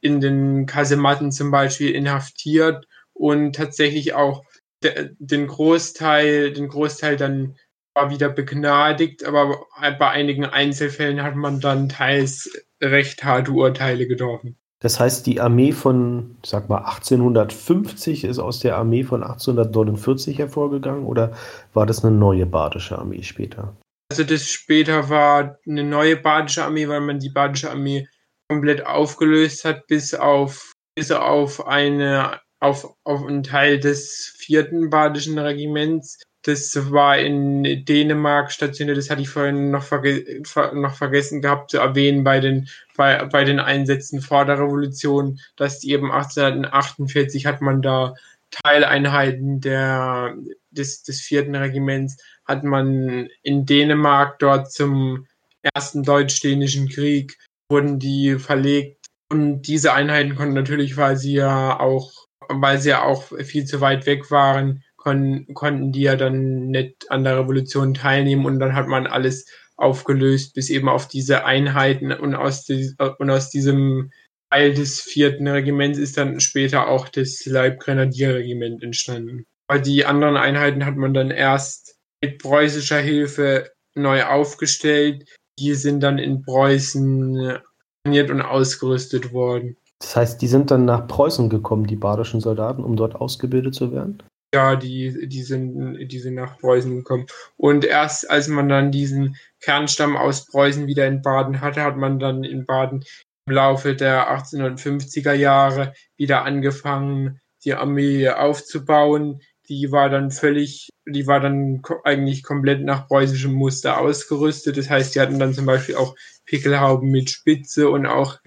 [0.01, 4.43] in den Kasematten zum Beispiel inhaftiert und tatsächlich auch
[4.83, 7.55] den Großteil, den Großteil dann
[7.99, 9.65] war wieder begnadigt, aber
[9.99, 12.49] bei einigen Einzelfällen hat man dann teils
[12.81, 14.57] recht harte Urteile getroffen.
[14.81, 21.05] Das heißt, die Armee von, sag mal, 1850 ist aus der Armee von 1849 hervorgegangen
[21.05, 21.33] oder
[21.73, 23.75] war das eine neue badische Armee später?
[24.09, 28.07] Also das später war eine neue badische Armee, weil man die badische Armee
[28.47, 35.37] komplett aufgelöst hat, bis auf, bis auf eine auf, auf einen Teil des vierten badischen
[35.39, 40.41] Regiments, das war in Dänemark stationiert, das hatte ich vorhin noch, verge
[40.73, 45.83] noch vergessen gehabt zu erwähnen bei den, bei, bei den Einsätzen vor der Revolution, dass
[45.83, 48.13] eben 1848 hat man da
[48.51, 50.35] Teileinheiten der,
[50.71, 55.27] des, des vierten Regiments, hat man in Dänemark dort zum
[55.75, 57.37] ersten deutsch-dänischen Krieg,
[57.69, 59.05] wurden die verlegt.
[59.31, 62.11] Und diese Einheiten konnten natürlich, weil sie ja auch,
[62.47, 67.09] weil sie ja auch viel zu weit weg waren, kon konnten die ja dann nicht
[67.09, 69.45] an der Revolution teilnehmen und dann hat man alles
[69.77, 74.11] aufgelöst bis eben auf diese Einheiten und aus, die, und aus diesem
[74.51, 79.45] Teil des vierten Regiments ist dann später auch das Leibgrenadierregiment entstanden.
[79.67, 85.29] Weil die anderen Einheiten hat man dann erst mit preußischer Hilfe neu aufgestellt.
[85.59, 87.59] Die sind dann in Preußen
[88.03, 89.77] trainiert und ausgerüstet worden.
[89.99, 93.91] Das heißt, die sind dann nach Preußen gekommen, die badischen Soldaten, um dort ausgebildet zu
[93.91, 94.23] werden?
[94.53, 97.27] Ja, die, die, sind, die sind nach Preußen gekommen.
[97.55, 102.17] Und erst als man dann diesen Kernstamm aus Preußen wieder in Baden hatte, hat man
[102.17, 103.03] dann in Baden
[103.45, 109.41] im Laufe der 1850er Jahre wieder angefangen, die Armee aufzubauen.
[109.67, 114.77] Die war dann völlig, die war dann eigentlich komplett nach preußischem Muster ausgerüstet.
[114.77, 118.39] Das heißt, die hatten dann zum Beispiel auch Pickelhauben mit Spitze und auch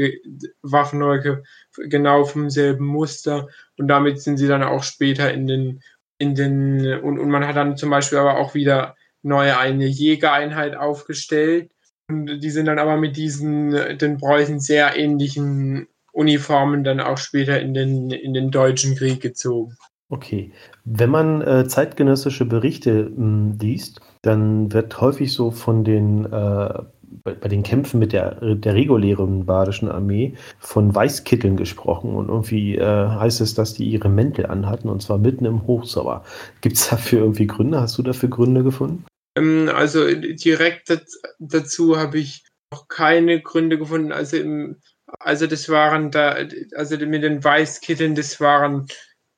[0.63, 1.45] Waffenröcke
[1.77, 3.47] genau vom selben Muster.
[3.79, 5.83] Und damit sind sie dann auch später in den,
[6.23, 10.77] in den, und, und man hat dann zum Beispiel aber auch wieder neue eine Jägereinheit
[10.77, 11.73] aufgestellt.
[12.09, 17.61] Und die sind dann aber mit diesen, den Preußen sehr ähnlichen Uniformen dann auch später
[17.61, 19.75] in den, in den Deutschen Krieg gezogen.
[20.09, 20.53] Okay.
[20.85, 26.83] Wenn man äh, zeitgenössische Berichte mh, hm, liest, dann wird häufig so von den äh,
[27.25, 32.77] bei, bei, den Kämpfen mit der, der regulären badischen Armee von Weißkitteln gesprochen und irgendwie
[32.77, 36.25] äh, heißt es, dass die ihre Mäntel anhatten und zwar mitten im Hochsommer.
[36.61, 37.81] Gibt es dafür irgendwie Gründe?
[37.81, 39.05] Hast du dafür Gründe gefunden?
[39.37, 40.93] Ähm, also direkt
[41.39, 44.13] dazu habe ich noch keine Gründe gefunden.
[44.13, 44.81] Also im,
[45.19, 46.37] also das waren da,
[46.75, 48.87] also mit den Weißkitteln, das waren,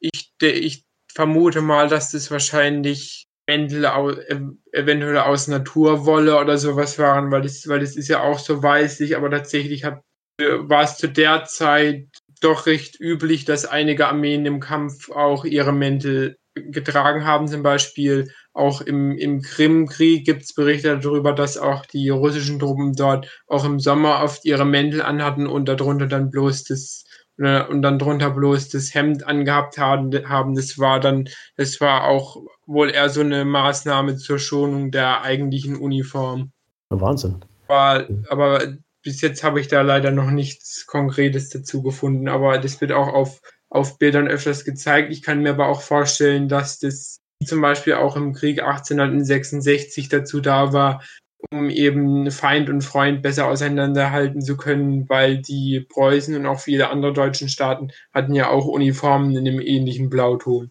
[0.01, 7.69] ich, ich vermute mal, dass das wahrscheinlich eventuell aus Naturwolle oder sowas waren, weil das,
[7.69, 10.01] weil das ist ja auch so weißlich, aber tatsächlich hat,
[10.41, 12.07] war es zu der Zeit
[12.41, 17.49] doch recht üblich, dass einige Armeen im Kampf auch ihre Mäntel getragen haben.
[17.49, 22.95] Zum Beispiel auch im, im Krimkrieg gibt es Berichte darüber, dass auch die russischen Truppen
[22.95, 27.05] dort auch im Sommer oft ihre Mäntel anhatten und darunter dann bloß das
[27.37, 30.11] und dann drunter bloß das Hemd angehabt haben.
[30.55, 35.77] Das war dann, das war auch wohl eher so eine Maßnahme zur Schonung der eigentlichen
[35.77, 36.53] Uniform.
[36.91, 37.45] Wahnsinn.
[37.67, 42.81] Aber, aber bis jetzt habe ich da leider noch nichts Konkretes dazu gefunden, aber das
[42.81, 45.13] wird auch auf, auf Bildern öfters gezeigt.
[45.13, 50.41] Ich kann mir aber auch vorstellen, dass das zum Beispiel auch im Krieg 1866 dazu
[50.41, 51.03] da war,
[51.51, 56.91] um eben Feind und Freund besser auseinanderhalten zu können, weil die Preußen und auch viele
[56.91, 60.71] andere deutschen Staaten hatten ja auch Uniformen in dem ähnlichen Blauton.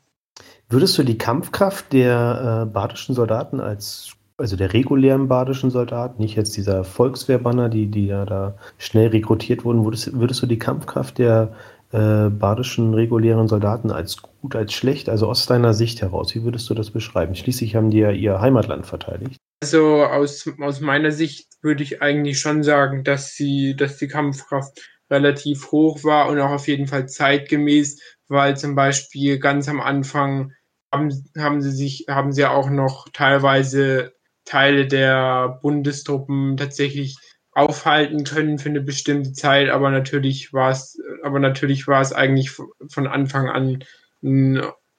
[0.70, 6.36] Würdest du die Kampfkraft der äh, badischen Soldaten als, also der regulären badischen Soldaten, nicht
[6.36, 11.18] jetzt dieser Volkswehrbanner, die, die ja da schnell rekrutiert wurden, würdest, würdest du die Kampfkraft
[11.20, 11.54] der
[11.92, 16.68] äh, badischen regulären Soldaten als gut, als schlecht, also aus deiner Sicht heraus, wie würdest
[16.70, 17.36] du das beschreiben?
[17.36, 19.38] Schließlich haben die ja ihr Heimatland verteidigt.
[19.64, 24.78] Also aus, aus meiner Sicht würde ich eigentlich schon sagen, dass sie, dass die Kampfkraft
[25.10, 30.52] relativ hoch war und auch auf jeden Fall zeitgemäß, weil zum Beispiel ganz am Anfang
[30.92, 34.12] haben, haben sie sich, haben sie auch noch teilweise
[34.44, 37.16] Teile der Bundestruppen tatsächlich
[37.54, 42.52] aufhalten können für eine bestimmte Zeit, aber natürlich war es, aber natürlich war es eigentlich
[42.52, 43.86] von Anfang an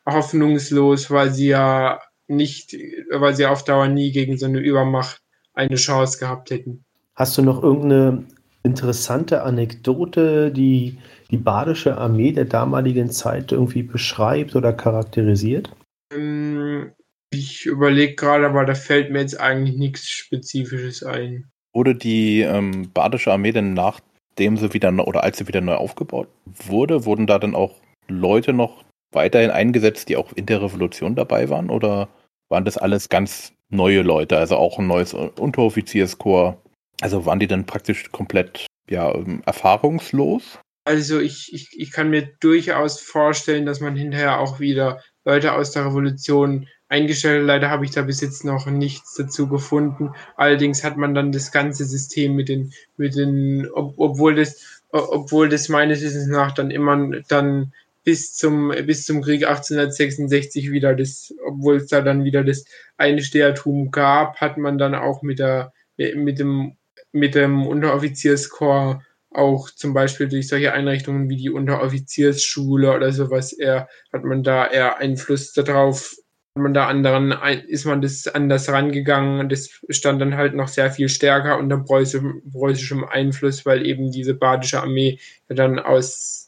[0.06, 2.76] hoffnungslos, weil sie ja nicht,
[3.10, 5.20] weil sie auf Dauer nie gegen so eine Übermacht
[5.52, 6.84] eine Chance gehabt hätten.
[7.14, 8.24] Hast du noch irgendeine
[8.64, 10.98] interessante Anekdote, die
[11.30, 15.70] die badische Armee der damaligen Zeit irgendwie beschreibt oder charakterisiert?
[16.12, 16.92] Ähm,
[17.30, 21.50] ich überlege gerade, aber da fällt mir jetzt eigentlich nichts Spezifisches ein.
[21.72, 26.28] Wurde die ähm, badische Armee denn nachdem sie wieder oder als sie wieder neu aufgebaut
[26.44, 27.74] wurde, wurden da dann auch
[28.08, 28.84] Leute noch
[29.14, 31.70] weiterhin eingesetzt, die auch in der Revolution dabei waren?
[31.70, 32.08] Oder
[32.48, 36.58] waren das alles ganz neue Leute, also auch ein neues Unteroffizierskorps?
[37.00, 40.58] Also waren die dann praktisch komplett ja, ähm, erfahrungslos?
[40.84, 45.72] Also ich, ich, ich kann mir durchaus vorstellen, dass man hinterher auch wieder Leute aus
[45.72, 47.46] der Revolution eingestellt hat.
[47.46, 50.10] Leider habe ich da bis jetzt noch nichts dazu gefunden.
[50.36, 55.48] Allerdings hat man dann das ganze System mit den, mit den, ob, obwohl das, obwohl
[55.48, 57.72] das meines Wissens nach dann immer dann
[58.04, 62.64] bis zum, bis zum Krieg 1866 wieder das, obwohl es da dann wieder das
[62.98, 66.76] Einstehertum gab, hat man dann auch mit der, mit dem,
[67.12, 69.02] mit dem Unteroffizierskorps
[69.34, 74.66] auch zum Beispiel durch solche Einrichtungen wie die Unteroffiziersschule oder sowas eher, hat man da
[74.66, 76.14] eher Einfluss darauf,
[76.54, 77.34] hat man da anderen,
[77.66, 79.48] ist man das anders rangegangen.
[79.48, 84.34] Das stand dann halt noch sehr viel stärker unter preußischem, preußischem Einfluss, weil eben diese
[84.34, 86.43] badische Armee dann aus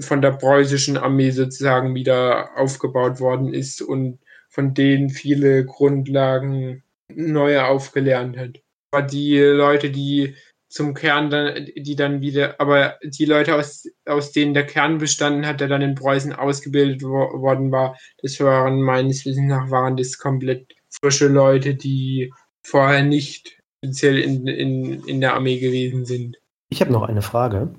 [0.00, 7.64] von der preußischen Armee sozusagen wieder aufgebaut worden ist und von denen viele Grundlagen neue
[7.64, 8.60] aufgelernt hat.
[8.90, 10.34] Aber die Leute, die
[10.68, 15.46] zum Kern dann, die dann wieder, aber die Leute, aus, aus denen der Kern bestanden
[15.46, 19.96] hat, der dann in Preußen ausgebildet wo, worden war, das waren meines Wissens nach waren
[19.96, 26.38] das komplett frische Leute, die vorher nicht speziell in, in, in der Armee gewesen sind.
[26.70, 27.74] Ich habe noch eine Frage.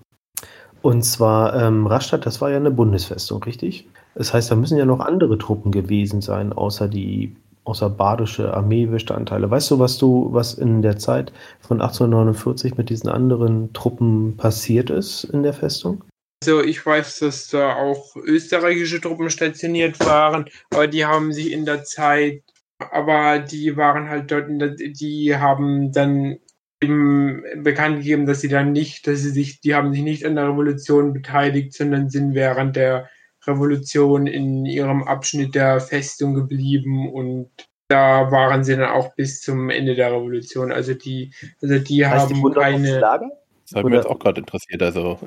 [0.84, 3.88] Und zwar ähm, Rastatt, das war ja eine Bundesfestung, richtig?
[4.16, 9.50] Das heißt, da müssen ja noch andere Truppen gewesen sein, außer die außer badische Armeebestandteile.
[9.50, 11.32] Weißt du, was du, was in der Zeit
[11.62, 16.04] von 1849 mit diesen anderen Truppen passiert ist in der Festung?
[16.44, 21.64] Also ich weiß, dass da auch österreichische Truppen stationiert waren, aber die haben sich in
[21.64, 22.44] der Zeit,
[22.92, 26.40] aber die waren halt dort, der, die haben dann
[26.84, 30.36] eben bekannt gegeben, dass sie dann nicht, dass sie sich, die haben sich nicht an
[30.36, 33.10] der Revolution beteiligt, sondern sind während der
[33.46, 37.50] Revolution in ihrem Abschnitt der Festung geblieben und
[37.88, 40.72] da waren sie dann auch bis zum Ende der Revolution.
[40.72, 43.00] Also die, also die heißt haben die keine.
[43.00, 43.30] Lager?
[43.70, 44.82] Das hat mich jetzt auch gerade interessiert.
[44.82, 45.20] Also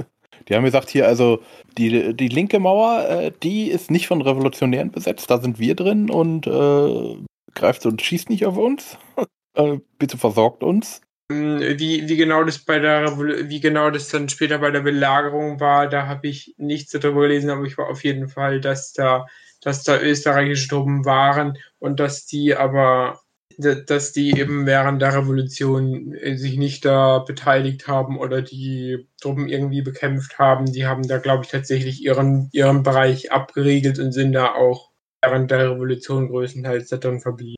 [0.48, 1.40] die haben gesagt, hier, also
[1.78, 6.10] die, die linke Mauer, äh, die ist nicht von Revolutionären besetzt, da sind wir drin
[6.10, 7.16] und äh,
[7.54, 8.98] greift und schießt nicht auf uns.
[9.54, 11.00] äh, bitte versorgt uns.
[11.30, 15.58] Hm, wie, wie genau das bei der wie genau das dann später bei der Belagerung
[15.58, 19.26] war, da habe ich nichts darüber gelesen, aber ich war auf jeden Fall, dass da,
[19.60, 23.20] dass da österreichische Truppen waren und dass die aber
[23.58, 29.48] dass die eben während der Revolution äh, sich nicht da beteiligt haben oder die Truppen
[29.48, 30.66] irgendwie bekämpft haben.
[30.66, 34.90] Die haben da, glaube ich, tatsächlich ihren, ihren Bereich abgeriegelt und sind da auch
[35.22, 37.56] während der Revolution größtenteils darin verblieben.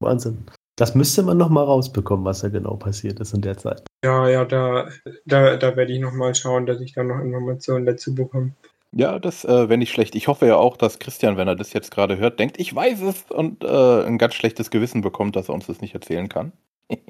[0.00, 0.44] Wahnsinn.
[0.76, 3.82] Das müsste man noch mal rausbekommen, was da genau passiert ist in der Zeit.
[4.04, 4.88] Ja, ja, da,
[5.24, 8.52] da, da werde ich noch mal schauen, dass ich da noch Informationen dazu bekomme.
[8.96, 10.14] Ja, das äh, wäre nicht schlecht.
[10.14, 13.02] Ich hoffe ja auch, dass Christian, wenn er das jetzt gerade hört, denkt, ich weiß
[13.02, 16.52] es und äh, ein ganz schlechtes Gewissen bekommt, dass er uns das nicht erzählen kann.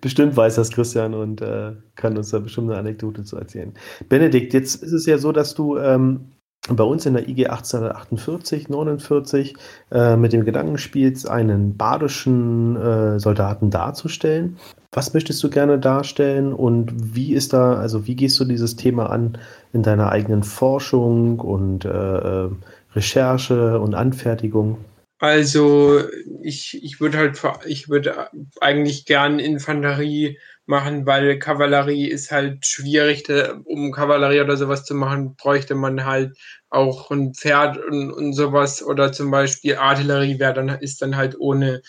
[0.00, 3.74] Bestimmt weiß das Christian und äh, kann uns da bestimmt eine Anekdote zu erzählen.
[4.08, 6.32] Benedikt, jetzt ist es ja so, dass du ähm,
[6.68, 9.54] bei uns in der IG 1848, 49
[9.92, 14.58] äh, mit dem Gedanken spielst, einen badischen äh, Soldaten darzustellen.
[14.92, 19.10] Was möchtest du gerne darstellen und wie ist da, also wie gehst du dieses Thema
[19.10, 19.38] an
[19.72, 22.50] in deiner eigenen Forschung und äh, äh
[22.94, 24.78] Recherche und Anfertigung?
[25.18, 26.00] Also
[26.42, 28.28] ich, ich würde halt ich würde
[28.60, 33.24] eigentlich gern Infanterie machen, weil Kavallerie ist halt schwierig.
[33.64, 36.36] Um Kavallerie oder sowas zu machen, bräuchte man halt
[36.70, 38.82] auch ein Pferd und, und sowas.
[38.82, 41.82] Oder zum Beispiel Artillerie wäre dann, ist dann halt ohne,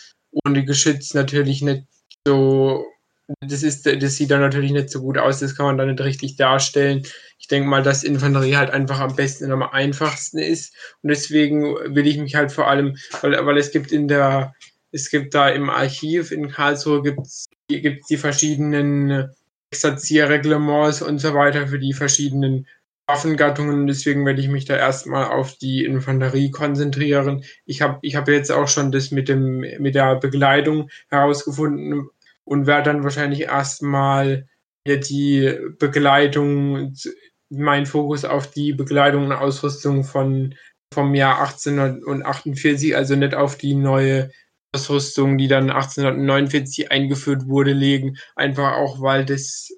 [0.46, 1.84] ohne Geschütz natürlich nicht
[2.26, 2.86] so.
[3.42, 6.00] Das, ist, das sieht dann natürlich nicht so gut aus, das kann man dann nicht
[6.00, 7.04] richtig darstellen.
[7.40, 10.74] Ich denke mal, dass Infanterie halt einfach am besten und am einfachsten ist.
[11.02, 14.54] Und deswegen will ich mich halt vor allem, weil, weil es gibt in der,
[14.94, 19.30] es gibt da im Archiv in Karlsruhe gibt's gibt es die verschiedenen
[19.72, 22.68] Exerzierreglements und so weiter für die verschiedenen
[23.08, 23.88] Waffengattungen.
[23.88, 27.44] Deswegen werde ich mich da erstmal auf die Infanterie konzentrieren.
[27.66, 32.10] Ich habe ich hab jetzt auch schon das mit, dem, mit der Begleitung herausgefunden
[32.44, 34.48] und werde dann wahrscheinlich erstmal
[34.86, 36.94] die Begleitung,
[37.50, 40.56] mein Fokus auf die Begleitung und Ausrüstung von,
[40.94, 44.32] vom Jahr 1848, also nicht auf die neue
[44.78, 48.18] Ausrüstung, die dann 1849 eingeführt wurde, legen.
[48.36, 49.70] Einfach auch, weil das,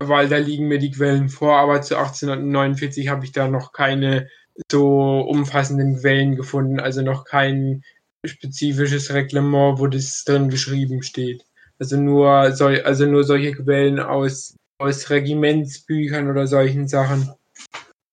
[0.00, 4.28] weil da liegen mir die Quellen vor, aber zu 1849 habe ich da noch keine
[4.72, 7.82] so umfassenden Quellen gefunden, also noch kein
[8.24, 11.44] spezifisches Reglement, wo das drin geschrieben steht.
[11.78, 17.30] Also nur, also nur solche Quellen aus, aus Regimentsbüchern oder solchen Sachen.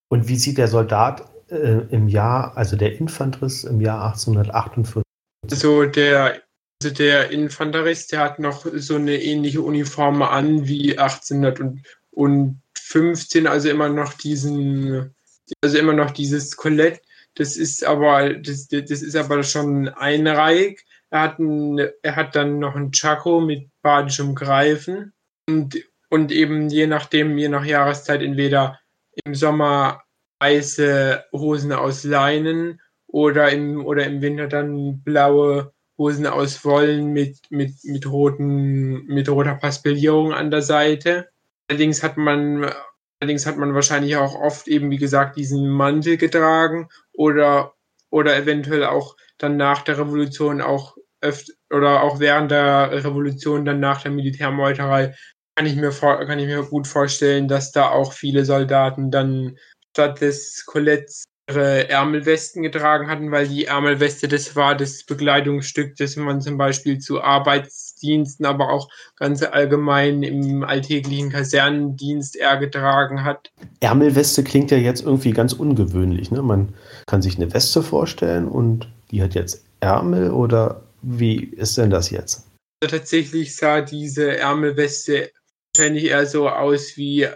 [0.09, 5.03] Und wie sieht der Soldat äh, im Jahr, also der Infanterist im Jahr 1848
[5.47, 6.41] so der,
[6.81, 13.89] also der Infanterist, der hat noch so eine ähnliche Uniform an wie 1815, also immer
[13.89, 15.13] noch diesen,
[15.61, 17.01] also immer noch dieses Kolett.
[17.35, 20.85] Das ist aber, das, das ist aber schon einreihig.
[21.09, 25.13] Er hat, ein, er hat dann noch ein Chaco mit badischem Greifen
[25.47, 25.77] und,
[26.09, 28.79] und eben je nachdem, je nach Jahreszeit entweder
[29.23, 30.03] im Sommer
[30.39, 32.81] weiße Hosen aus Leinen
[33.13, 39.29] oder im, oder im Winter dann blaue Hosen aus Wollen mit, mit, mit, roten, mit
[39.29, 41.29] roter Paspellierung an der Seite.
[41.67, 42.71] Allerdings hat man,
[43.19, 47.75] allerdings hat man wahrscheinlich auch oft eben, wie gesagt, diesen Mantel getragen oder,
[48.09, 53.79] oder eventuell auch dann nach der Revolution auch öfter oder auch während der Revolution, dann
[53.79, 55.13] nach der Militärmeuterei,
[55.55, 59.55] kann ich mir, kann ich mir gut vorstellen, dass da auch viele Soldaten dann
[59.91, 66.15] statt des Koletts ihre Ärmelwesten getragen hatten, weil die Ärmelweste, das war das Begleitungsstück, das
[66.15, 73.51] man zum Beispiel zu Arbeitsdiensten, aber auch ganz allgemein im alltäglichen Kasernendienst eher getragen hat.
[73.81, 76.31] Ärmelweste klingt ja jetzt irgendwie ganz ungewöhnlich.
[76.31, 76.41] Ne?
[76.41, 76.73] Man
[77.07, 82.09] kann sich eine Weste vorstellen und die hat jetzt Ärmel oder wie ist denn das
[82.09, 82.47] jetzt?
[82.81, 85.31] Also tatsächlich sah diese Ärmelweste
[85.75, 87.27] wahrscheinlich eher so aus wie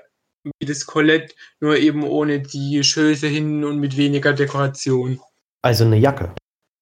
[0.60, 5.20] wie das Colette, nur eben ohne die Schöße hinten und mit weniger Dekoration.
[5.62, 6.34] Also eine Jacke.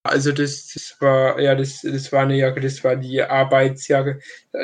[0.04, 4.20] Also das, das war, ja, das, das war eine Jacke, das war die Arbeitsjacke.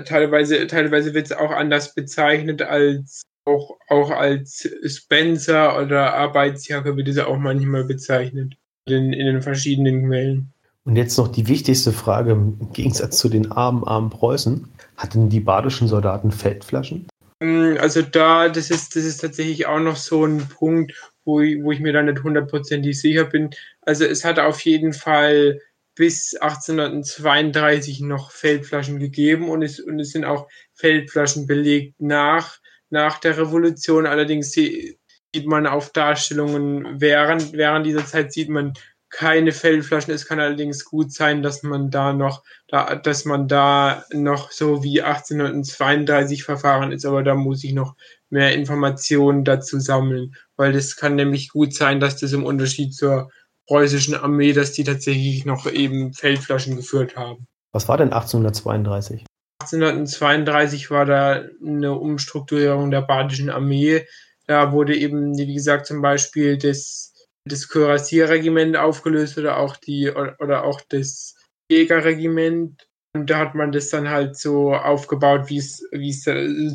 [0.05, 7.07] Teilweise, teilweise wird es auch anders bezeichnet als auch, auch als Spencer oder Arbeitsjacke wird
[7.07, 8.55] es auch manchmal bezeichnet.
[8.85, 10.53] In, in den verschiedenen Quellen.
[10.83, 14.67] Und jetzt noch die wichtigste Frage im Gegensatz zu den armen, armen Preußen.
[14.97, 17.07] Hatten die badischen Soldaten Feldflaschen?
[17.41, 20.93] Ähm, also da, das ist, das ist tatsächlich auch noch so ein Punkt,
[21.25, 23.49] wo ich, wo ich mir da nicht hundertprozentig sicher bin.
[23.81, 25.59] Also es hat auf jeden Fall
[25.95, 33.19] bis 1832 noch Feldflaschen gegeben und es, und es sind auch Feldflaschen belegt nach, nach
[33.19, 34.05] der Revolution.
[34.05, 34.97] Allerdings sieht
[35.45, 38.73] man auf Darstellungen während, während dieser Zeit sieht man
[39.11, 40.13] keine Feldflaschen.
[40.13, 44.83] Es kann allerdings gut sein, dass man da noch, da, dass man da noch so
[44.83, 47.95] wie 1832 verfahren ist, aber da muss ich noch
[48.29, 53.29] mehr Informationen dazu sammeln, weil das kann nämlich gut sein, dass das im Unterschied zur
[53.67, 57.45] preußischen Armee, dass die tatsächlich noch eben Feldflaschen geführt haben.
[57.73, 59.25] Was war denn 1832?
[59.61, 64.05] 1832 war da eine Umstrukturierung der badischen Armee.
[64.47, 67.10] Da wurde eben, wie gesagt, zum Beispiel das
[67.45, 71.35] das Kürassierregiment aufgelöst oder auch die oder auch das
[71.71, 72.87] Jägerregiment.
[73.13, 76.23] Und da hat man das dann halt so aufgebaut, wie es, wie es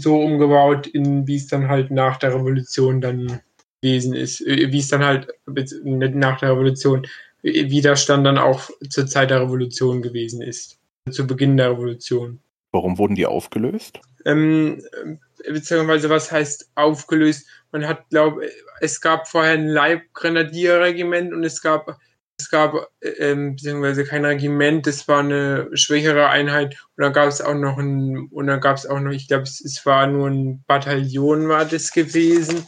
[0.02, 3.40] so umgebaut, in, wie es dann halt nach der Revolution dann
[3.80, 7.06] gewesen ist, wie es dann halt nicht nach der Revolution,
[7.42, 10.78] Widerstand dann auch zur Zeit der Revolution gewesen ist,
[11.10, 12.40] zu Beginn der Revolution.
[12.72, 14.00] Warum wurden die aufgelöst?
[14.24, 14.82] Ähm,
[15.44, 17.46] beziehungsweise was heißt aufgelöst?
[17.72, 21.98] Man hat, glaube es gab vorher ein Leibgrenadierregiment und es gab
[22.38, 27.40] es gab ähm, beziehungsweise kein Regiment, das war eine schwächere Einheit und dann gab es
[27.40, 30.28] auch noch ein und dann gab es auch noch, ich glaube, es, es war nur
[30.28, 32.66] ein Bataillon war das gewesen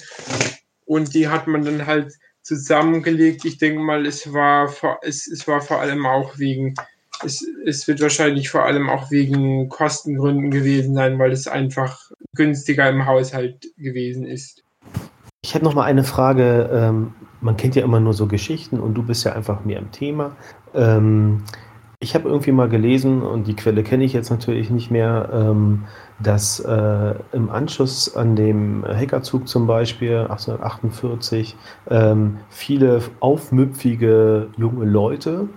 [0.86, 3.44] und die hat man dann halt zusammengelegt.
[3.44, 6.74] Ich denke mal, es war es, es war vor allem auch wegen
[7.24, 12.88] es, es wird wahrscheinlich vor allem auch wegen Kostengründen gewesen sein, weil es einfach günstiger
[12.88, 14.64] im Haushalt gewesen ist.
[15.42, 16.68] Ich hätte noch mal eine Frage.
[16.72, 19.90] Ähm, man kennt ja immer nur so Geschichten und du bist ja einfach mehr im
[19.92, 20.36] Thema.
[20.74, 21.44] Ähm,
[22.00, 25.84] ich habe irgendwie mal gelesen, und die Quelle kenne ich jetzt natürlich nicht mehr, ähm,
[26.20, 31.56] dass äh, im Anschluss an dem Hackerzug zum Beispiel 1848
[31.90, 35.48] ähm, viele aufmüpfige junge Leute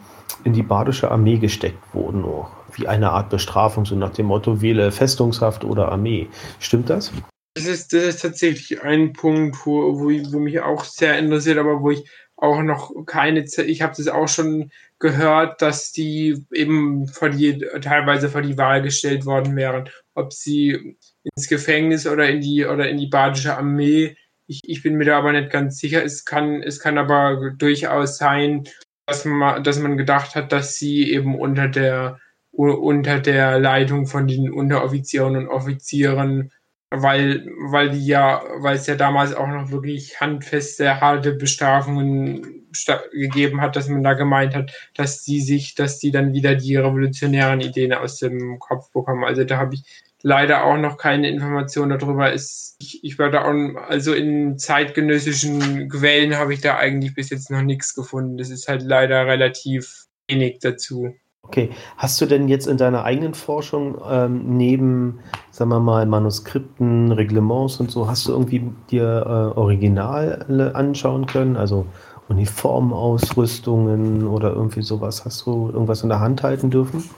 [0.43, 2.25] in die badische Armee gesteckt wurden,
[2.73, 6.27] wie eine Art Bestrafung, so nach dem Motto, wähle Festungshaft oder Armee.
[6.59, 7.11] Stimmt das?
[7.55, 11.81] Das ist, das ist tatsächlich ein Punkt, wo, wo, wo mich auch sehr interessiert, aber
[11.81, 17.29] wo ich auch noch keine, ich habe das auch schon gehört, dass die eben vor
[17.29, 22.65] die, teilweise vor die Wahl gestellt worden wären, ob sie ins Gefängnis oder in die,
[22.65, 24.15] oder in die badische Armee.
[24.47, 26.03] Ich, ich bin mir da aber nicht ganz sicher.
[26.03, 28.67] Es kann, es kann aber durchaus sein,
[29.11, 32.19] dass man, dass man gedacht hat, dass sie eben unter der,
[32.51, 36.51] unter der Leitung von den Unteroffizieren und Offizieren
[36.93, 42.67] weil, weil die ja, weil es ja damals auch noch wirklich handfeste, harte Bestrafungen
[43.13, 46.75] gegeben hat, dass man da gemeint hat, dass die sich, dass die dann wieder die
[46.75, 49.23] revolutionären Ideen aus dem Kopf bekommen.
[49.23, 49.83] Also da habe ich
[50.23, 52.31] leider auch noch keine Informationen darüber.
[52.31, 57.49] Ist, ich, ich war auch, also in zeitgenössischen Quellen habe ich da eigentlich bis jetzt
[57.51, 58.37] noch nichts gefunden.
[58.37, 61.13] Das ist halt leider relativ wenig dazu.
[61.43, 65.19] Okay, hast du denn jetzt in deiner eigenen Forschung ähm, neben,
[65.49, 71.57] sagen wir mal, Manuskripten, Reglements und so, hast du irgendwie dir äh, Originale anschauen können?
[71.57, 71.87] Also
[72.29, 75.25] Uniformausrüstungen oder irgendwie sowas?
[75.25, 77.09] Hast du irgendwas in der Hand halten dürfen?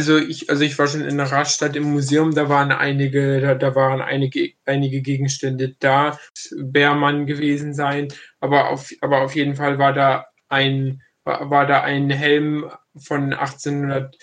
[0.00, 3.54] Also ich, also ich war schon in der Radstadt im Museum, da waren einige, da,
[3.54, 6.18] da waren einige, einige Gegenstände da,
[6.56, 8.08] Bärmann gewesen sein,
[8.40, 13.34] aber auf, aber auf jeden Fall war da ein war, war da ein Helm von
[13.34, 14.16] 1800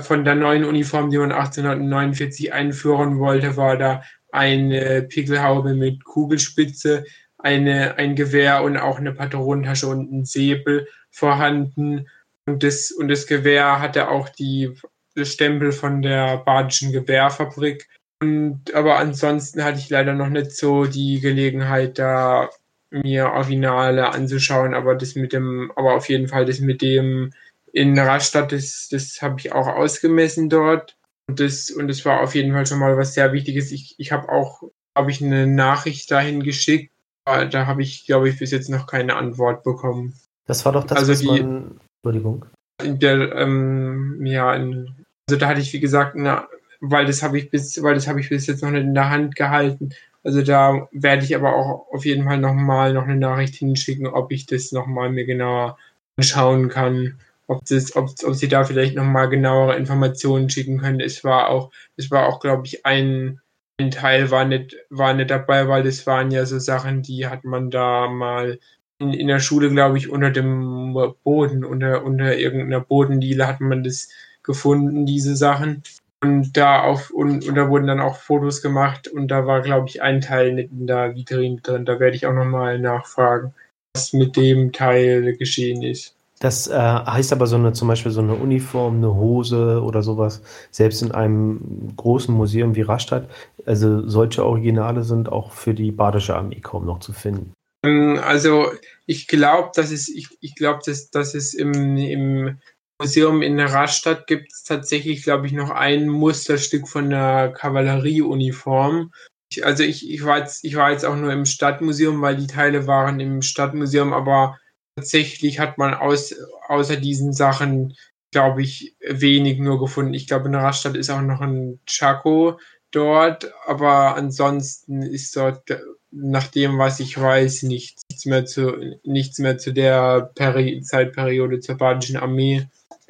[0.00, 7.04] von der neuen Uniform, die man 1849 einführen wollte, war da eine Pickelhaube mit Kugelspitze,
[7.38, 12.06] eine, ein Gewehr und auch eine Patronentasche und ein Säbel vorhanden.
[12.46, 14.74] Und das, und das Gewehr hatte auch die
[15.16, 17.88] Stempel von der Badischen Gewehrfabrik.
[18.20, 22.50] Und, aber ansonsten hatte ich leider noch nicht so die Gelegenheit, da
[22.90, 27.32] mir Originale anzuschauen, aber das mit dem, aber auf jeden Fall das mit dem
[27.72, 30.96] in Rastatt, das, das habe ich auch ausgemessen dort.
[31.26, 33.72] Und das, und das war auf jeden Fall schon mal was sehr Wichtiges.
[33.72, 34.62] Ich, ich habe auch,
[34.96, 36.92] habe ich eine Nachricht dahin geschickt.
[37.24, 40.14] Da habe ich, glaube ich, bis jetzt noch keine Antwort bekommen.
[40.46, 42.46] Das war doch das, also was die, man, Entschuldigung.
[42.82, 46.48] Der, ähm, ja, also da hatte ich, wie gesagt, eine,
[46.80, 49.08] weil das habe ich bis, weil das habe ich bis jetzt noch nicht in der
[49.08, 49.90] Hand gehalten.
[50.24, 54.32] Also da werde ich aber auch auf jeden Fall nochmal noch eine Nachricht hinschicken, ob
[54.32, 55.78] ich das nochmal mir genauer
[56.16, 61.00] anschauen kann, ob das, ob, ob sie da vielleicht nochmal genauere Informationen schicken können.
[61.00, 63.40] Es war auch, es war auch, glaube ich, ein,
[63.78, 67.44] ein Teil war nicht, war nicht dabei, weil das waren ja so Sachen, die hat
[67.44, 68.58] man da mal
[69.02, 70.94] in, in der Schule, glaube ich, unter dem
[71.24, 74.08] Boden, unter, unter irgendeiner Bodendiele hat man das
[74.42, 75.82] gefunden, diese Sachen.
[76.22, 79.88] Und da auf, und, und da wurden dann auch Fotos gemacht und da war, glaube
[79.88, 81.84] ich, ein Teil nicht in der Vitrine drin.
[81.84, 83.54] Da werde ich auch nochmal nachfragen,
[83.94, 86.14] was mit dem Teil geschehen ist.
[86.38, 90.42] Das äh, heißt aber so eine, zum Beispiel so eine Uniform, eine Hose oder sowas,
[90.72, 93.28] selbst in einem großen Museum wie Rastatt,
[93.64, 97.52] also solche Originale sind auch für die Badische Armee kaum noch zu finden.
[97.84, 98.66] Ähm, also
[99.06, 102.58] ich glaube, dass es, ich, ich glaube, dass, dass es im, im
[103.00, 109.10] Museum in Rastatt gibt es tatsächlich, glaube ich, noch ein Musterstück von der Kavallerieuniform.
[109.50, 112.46] Ich, also ich, ich, war jetzt, ich war jetzt auch nur im Stadtmuseum, weil die
[112.46, 114.58] Teile waren im Stadtmuseum, aber
[114.96, 116.34] tatsächlich hat man aus,
[116.68, 117.96] außer diesen Sachen,
[118.30, 120.14] glaube ich, wenig nur gefunden.
[120.14, 122.58] Ich glaube, in Rastatt ist auch noch ein Chaco
[122.92, 125.68] dort, aber ansonsten ist dort,
[126.12, 131.76] nach dem, was ich weiß, nichts mehr zu, nichts mehr zu der Peri Zeitperiode zur
[131.76, 132.66] Badischen Armee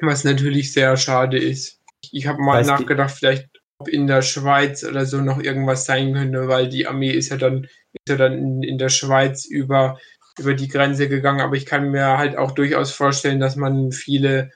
[0.07, 1.79] was natürlich sehr schade ist.
[2.11, 3.49] Ich habe mal weißt nachgedacht, vielleicht
[3.79, 7.37] ob in der Schweiz oder so noch irgendwas sein könnte, weil die Armee ist ja
[7.37, 9.99] dann, ist ja dann in, in der Schweiz über,
[10.37, 14.51] über die Grenze gegangen, aber ich kann mir halt auch durchaus vorstellen, dass man viele,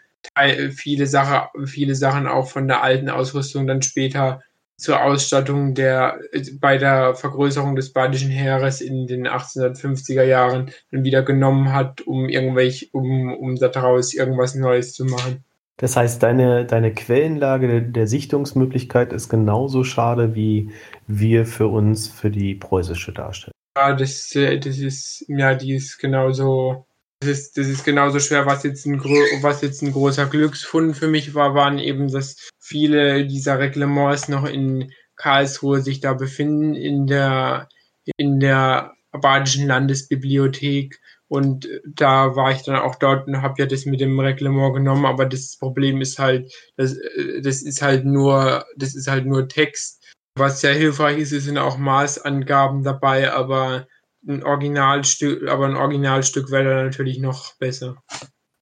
[0.75, 4.41] viele, Sache, viele Sachen auch von der alten Ausrüstung dann später
[4.77, 6.19] zur Ausstattung der,
[6.59, 12.29] bei der Vergrößerung des badischen Heeres in den 1850er Jahren dann wieder genommen hat, um
[12.29, 15.43] irgendwelche, um, um daraus irgendwas Neues zu machen.
[15.77, 20.71] Das heißt, deine, deine Quellenlage der, der Sichtungsmöglichkeit ist genauso schade, wie
[21.05, 23.53] wir für uns für die preußische darstellen.
[23.77, 26.86] Ja, das, das ist, ja, die ist genauso,
[27.19, 29.01] das ist, das ist genauso schwer, was jetzt, ein,
[29.41, 34.45] was jetzt ein großer Glücksfund für mich war, waren eben, dass viele dieser Reglements noch
[34.45, 37.69] in Karlsruhe sich da befinden, in der,
[38.17, 40.99] in der Badischen Landesbibliothek.
[41.27, 45.05] Und da war ich dann auch dort und habe ja das mit dem Reglement genommen,
[45.05, 46.95] aber das Problem ist halt, das,
[47.41, 50.03] das ist halt nur, das ist halt nur Text.
[50.35, 53.87] Was sehr hilfreich ist, sind auch Maßangaben dabei, aber
[54.27, 58.01] ein Originalstück, aber ein Originalstück wäre dann natürlich noch besser.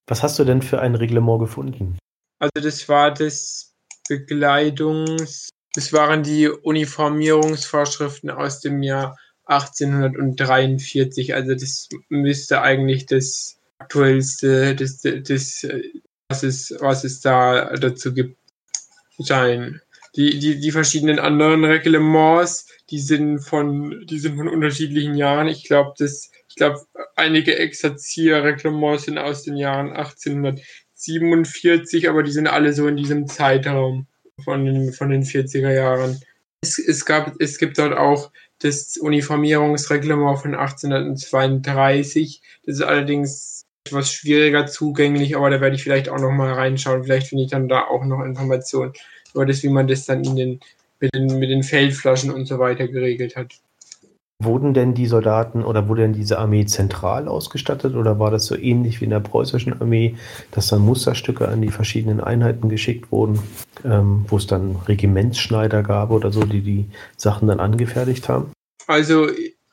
[0.08, 1.98] Was hast du denn für ein Reglement gefunden?
[2.38, 3.72] Also das war das
[4.08, 11.34] Begleitungs, das waren die Uniformierungsvorschriften aus dem Jahr 1843.
[11.34, 15.66] Also das müsste eigentlich das aktuellste, das, das,
[16.28, 18.38] was, es, was es da dazu gibt,
[19.18, 19.80] sein.
[20.16, 25.48] Die, die, die verschiedenen anderen Reglements, die sind von, die sind von unterschiedlichen Jahren.
[25.48, 26.80] Ich glaube, das, ich glaube,
[27.16, 34.06] einige Exerzierreglements sind aus den Jahren 1847, aber die sind alle so in diesem Zeitraum
[34.42, 36.18] von den, von den 40er Jahren.
[36.62, 42.40] Es, es, gab, es gibt dort auch das Uniformierungsreglement von 1832.
[42.64, 47.04] Das ist allerdings etwas schwieriger zugänglich, aber da werde ich vielleicht auch noch mal reinschauen.
[47.04, 48.92] Vielleicht finde ich dann da auch noch Informationen
[49.44, 50.60] das, wie man das dann in den,
[51.00, 53.54] mit, den, mit den Feldflaschen und so weiter geregelt hat.
[54.38, 58.54] Wurden denn die Soldaten oder wurde denn diese Armee zentral ausgestattet oder war das so
[58.54, 60.16] ähnlich wie in der preußischen Armee,
[60.50, 63.38] dass dann Musterstücke an die verschiedenen Einheiten geschickt wurden,
[63.82, 66.84] ähm, wo es dann Regimentsschneider gab oder so, die die
[67.16, 68.52] Sachen dann angefertigt haben?
[68.86, 69.28] Also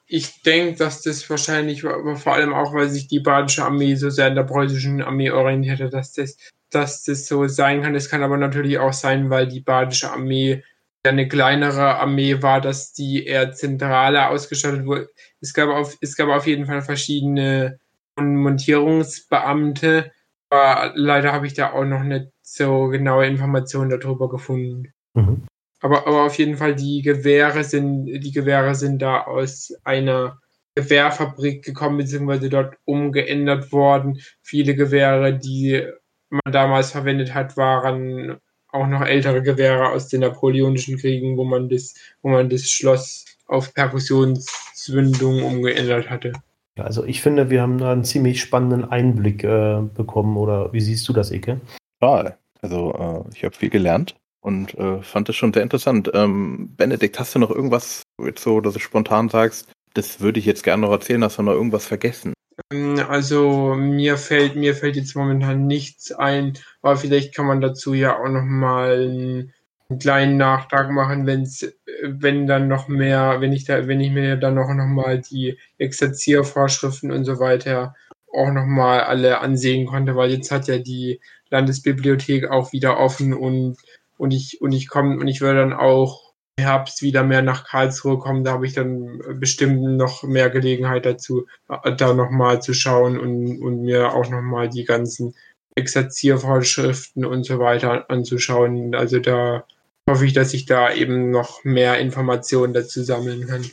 [0.07, 4.09] ich denke, dass das wahrscheinlich, aber vor allem auch, weil sich die badische Armee so
[4.09, 6.37] sehr an der preußischen Armee orientiert hat, dass das,
[6.73, 7.95] dass das so sein kann.
[7.95, 10.63] Es kann aber natürlich auch sein, weil die badische Armee
[11.05, 15.09] eine kleinere Armee war, dass die eher zentraler ausgestattet wurde.
[15.41, 17.79] Es gab auf, es gab auf jeden Fall verschiedene
[18.15, 20.11] Montierungsbeamte,
[20.49, 24.93] aber leider habe ich da auch noch nicht so genaue Informationen darüber gefunden.
[25.13, 25.43] Mhm.
[25.81, 30.39] Aber, aber auf jeden Fall die Gewehre sind, die Gewehre sind da aus einer
[30.75, 34.19] Gewehrfabrik gekommen, beziehungsweise dort umgeändert worden.
[34.41, 35.85] Viele Gewehre, die
[36.33, 38.37] man damals verwendet hat, waren
[38.71, 43.25] auch noch ältere Gewehre aus den napoleonischen Kriegen, wo man das, wo man das Schloss
[43.45, 46.33] auf Perkussionszündung umgeändert hatte.
[46.75, 50.37] Ja, also ich finde, wir haben da einen ziemlich spannenden Einblick äh, bekommen.
[50.37, 51.61] Oder wie siehst du das, Ike?
[52.01, 56.09] Ja, also äh, ich habe viel gelernt und äh, fand es schon sehr interessant.
[56.15, 60.47] Ähm, Benedikt, hast du noch irgendwas, jetzt so, dass du spontan sagst, das würde ich
[60.47, 62.33] jetzt gerne noch erzählen, hast du noch irgendwas vergessen?
[62.73, 67.93] Ähm, also mir fällt mir fällt jetzt momentan nichts ein, aber vielleicht kann man dazu
[67.93, 69.53] ja auch noch mal ein
[69.89, 71.67] einen kleinen Nachtrag machen, wenn's,
[72.03, 75.57] wenn dann noch mehr, wenn ich da, wenn ich mir dann noch, noch mal die
[75.77, 77.95] Exerziervorschriften und so weiter
[78.33, 81.19] auch noch mal alle ansehen konnte, weil jetzt hat ja die
[81.49, 83.77] Landesbibliothek auch wieder offen und
[84.17, 86.22] und ich und ich komme und ich würde dann auch
[86.59, 88.43] Herbst wieder mehr nach Karlsruhe kommen.
[88.43, 93.61] Da habe ich dann bestimmt noch mehr Gelegenheit dazu, da noch mal zu schauen und,
[93.61, 95.35] und mir auch noch mal die ganzen
[95.75, 98.93] Exerziervorschriften und so weiter anzuschauen.
[98.93, 99.65] Also da
[100.09, 103.65] hoffe ich, dass ich da eben noch mehr Informationen dazu sammeln kann.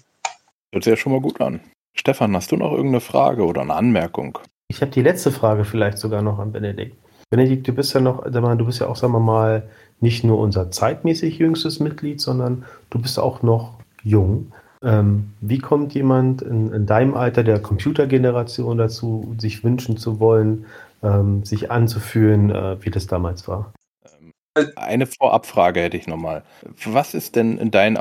[0.73, 1.61] Hört sich ja schon mal gut an.
[1.95, 4.39] Stefan, hast du noch irgendeine Frage oder eine Anmerkung?
[4.69, 6.97] Ich habe die letzte Frage vielleicht sogar noch an Benedikt.
[7.31, 9.69] Benedikt, du bist ja noch, du bist ja auch, sagen wir mal,
[10.01, 14.53] nicht nur unser zeitmäßig jüngstes Mitglied, sondern du bist auch noch jung.
[14.83, 20.65] Ähm, wie kommt jemand in, in, deinem Alter der Computergeneration dazu, sich wünschen zu wollen,
[21.03, 23.73] ähm, sich anzufühlen, äh, wie das damals war?
[24.77, 26.43] Eine Vorabfrage hätte ich nochmal.
[26.85, 27.99] Was ist denn in, dein,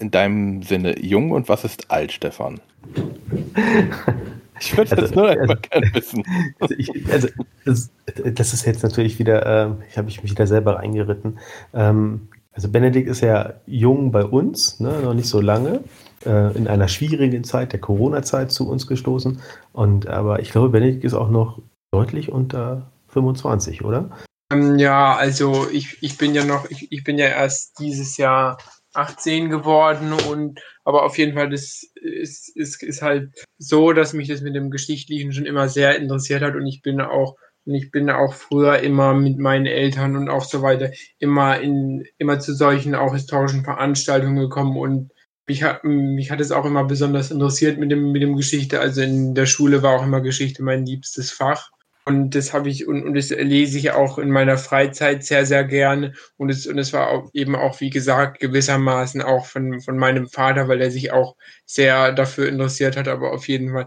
[0.00, 2.60] in deinem Sinne jung und was ist alt, Stefan?
[4.60, 6.22] Ich würde also, das nur also, gerne wissen.
[6.60, 7.28] Also, ich, also
[7.64, 7.90] das,
[8.34, 11.38] das, ist jetzt natürlich wieder, äh, ich habe mich wieder selber eingeritten.
[11.74, 15.80] Ähm, also Benedikt ist ja jung bei uns, ne, noch nicht so lange,
[16.26, 19.40] äh, in einer schwierigen Zeit, der Corona-Zeit zu uns gestoßen.
[19.72, 21.60] Und aber ich glaube, Benedikt ist auch noch
[21.92, 24.10] deutlich unter 25, oder?
[24.52, 28.58] Ähm, ja, also ich, ich bin ja noch, ich, ich bin ja erst dieses Jahr
[28.94, 34.28] 18 geworden und aber auf jeden Fall, das ist, ist, ist halt so, dass mich
[34.28, 37.36] das mit dem Geschichtlichen schon immer sehr interessiert hat und ich bin auch
[37.66, 42.04] und ich bin auch früher immer mit meinen Eltern und auch so weiter immer in
[42.16, 45.10] immer zu solchen auch historischen Veranstaltungen gekommen und
[45.46, 48.80] mich hat mich hat es auch immer besonders interessiert mit dem mit dem Geschichte.
[48.80, 51.70] Also in der Schule war auch immer Geschichte mein liebstes Fach
[52.08, 55.62] und das habe ich und, und das lese ich auch in meiner Freizeit sehr, sehr
[55.64, 56.14] gerne.
[56.38, 60.68] Und es, und war auch eben auch, wie gesagt, gewissermaßen auch von, von meinem Vater,
[60.68, 61.36] weil er sich auch
[61.66, 63.08] sehr dafür interessiert hat.
[63.08, 63.86] Aber auf jeden Fall,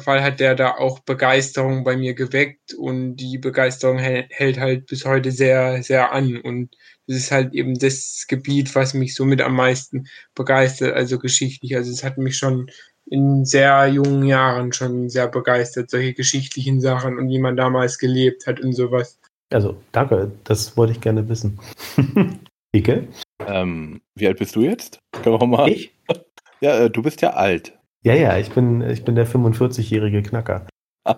[0.00, 5.04] Fall hat der da auch Begeisterung bei mir geweckt und die Begeisterung hält halt bis
[5.04, 6.38] heute sehr, sehr an.
[6.38, 6.74] Und
[7.06, 11.76] das ist halt eben das Gebiet, was mich somit am meisten begeistert, also geschichtlich.
[11.76, 12.68] Also es hat mich schon
[13.06, 18.46] in sehr jungen Jahren schon sehr begeistert, solche geschichtlichen Sachen und wie man damals gelebt
[18.46, 19.18] hat und sowas.
[19.50, 21.60] Also, danke, das wollte ich gerne wissen.
[22.74, 23.08] Ike?
[23.46, 24.98] Ähm, wie alt bist du jetzt?
[25.12, 25.68] Können wir mal.
[25.68, 25.92] Ich?
[26.62, 27.78] Ja, äh, du bist ja alt.
[28.02, 30.66] Ja, ja, ich bin, ich bin der 45-jährige Knacker.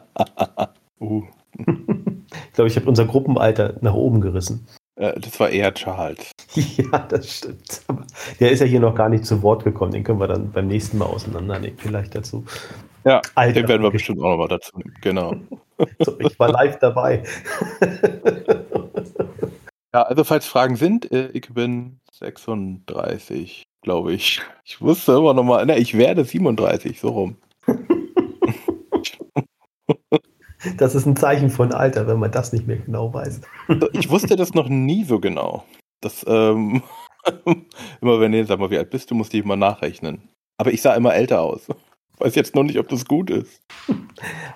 [1.01, 1.22] uh.
[1.57, 4.66] ich glaube, ich habe unser Gruppenalter nach oben gerissen.
[4.99, 6.32] Äh, das war eher Charles.
[6.55, 7.82] Ja, das stimmt.
[7.86, 8.05] Aber
[8.40, 9.92] der ist ja hier noch gar nicht zu Wort gekommen.
[9.92, 12.44] Den können wir dann beim nächsten Mal auseinandernehmen, vielleicht dazu.
[13.05, 14.94] Ja, Alter, den werden wir bestimmt auch noch mal dazu nehmen.
[15.01, 15.34] Genau.
[16.01, 17.22] So, ich war live dabei.
[19.94, 24.42] Ja, also falls Fragen sind, äh, ich bin 36, glaube ich.
[24.64, 27.36] Ich wusste immer noch mal, ne, ich werde 37, so rum.
[30.76, 33.40] Das ist ein Zeichen von Alter, wenn man das nicht mehr genau weiß.
[33.92, 35.64] Ich wusste das noch nie so genau.
[36.00, 36.82] Das, ähm,
[38.00, 40.28] immer wenn ihr sag mal, wie alt bist du, musste ich mal nachrechnen.
[40.59, 41.68] Aber ich sah immer älter aus.
[42.18, 43.61] Weiß jetzt noch nicht, ob das gut ist.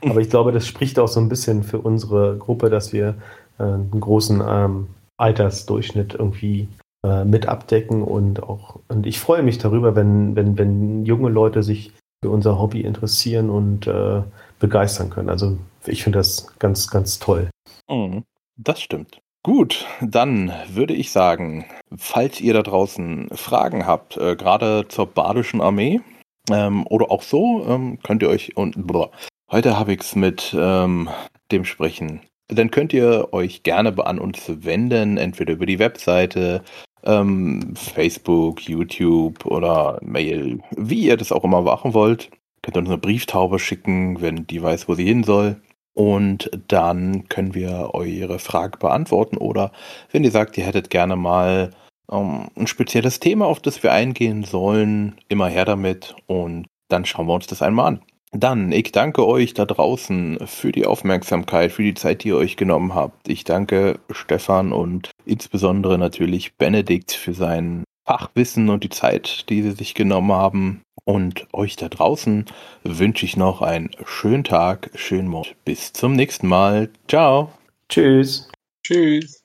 [0.04, 3.14] Aber ich glaube, das spricht auch so ein bisschen für unsere Gruppe, dass wir
[3.58, 6.68] äh, einen großen ähm, Altersdurchschnitt irgendwie
[7.04, 11.62] äh, mit abdecken und auch, und ich freue mich darüber, wenn, wenn, wenn junge Leute
[11.62, 11.92] sich
[12.24, 14.22] für unser Hobby interessieren und äh,
[14.62, 15.28] begeistern können.
[15.28, 17.50] Also ich finde das ganz, ganz toll.
[17.90, 18.24] Mhm,
[18.56, 19.20] das stimmt.
[19.42, 25.60] Gut, dann würde ich sagen, falls ihr da draußen Fragen habt, äh, gerade zur badischen
[25.60, 26.00] Armee
[26.48, 29.10] ähm, oder auch so, ähm, könnt ihr euch und boah,
[29.50, 31.10] heute habe ich es mit ähm,
[31.50, 32.20] dem sprechen.
[32.46, 36.62] Dann könnt ihr euch gerne an uns wenden, entweder über die Webseite,
[37.02, 42.30] ähm, Facebook, YouTube oder Mail, wie ihr das auch immer machen wollt.
[42.62, 45.60] Könnt ihr uns eine Brieftaube schicken, wenn die weiß, wo sie hin soll.
[45.94, 49.36] Und dann können wir eure Frage beantworten.
[49.36, 49.72] Oder
[50.10, 51.70] wenn ihr sagt, ihr hättet gerne mal
[52.10, 56.14] ähm, ein spezielles Thema, auf das wir eingehen sollen, immer her damit.
[56.26, 58.02] Und dann schauen wir uns das einmal an.
[58.34, 62.56] Dann, ich danke euch da draußen für die Aufmerksamkeit, für die Zeit, die ihr euch
[62.56, 63.28] genommen habt.
[63.28, 69.72] Ich danke Stefan und insbesondere natürlich Benedikt für sein Fachwissen und die Zeit, die sie
[69.72, 70.82] sich genommen haben.
[71.04, 72.44] Und euch da draußen
[72.84, 75.48] wünsche ich noch einen schönen Tag, schönen Morgen.
[75.64, 76.90] Bis zum nächsten Mal.
[77.08, 77.52] Ciao.
[77.88, 78.50] Tschüss.
[78.84, 79.41] Tschüss.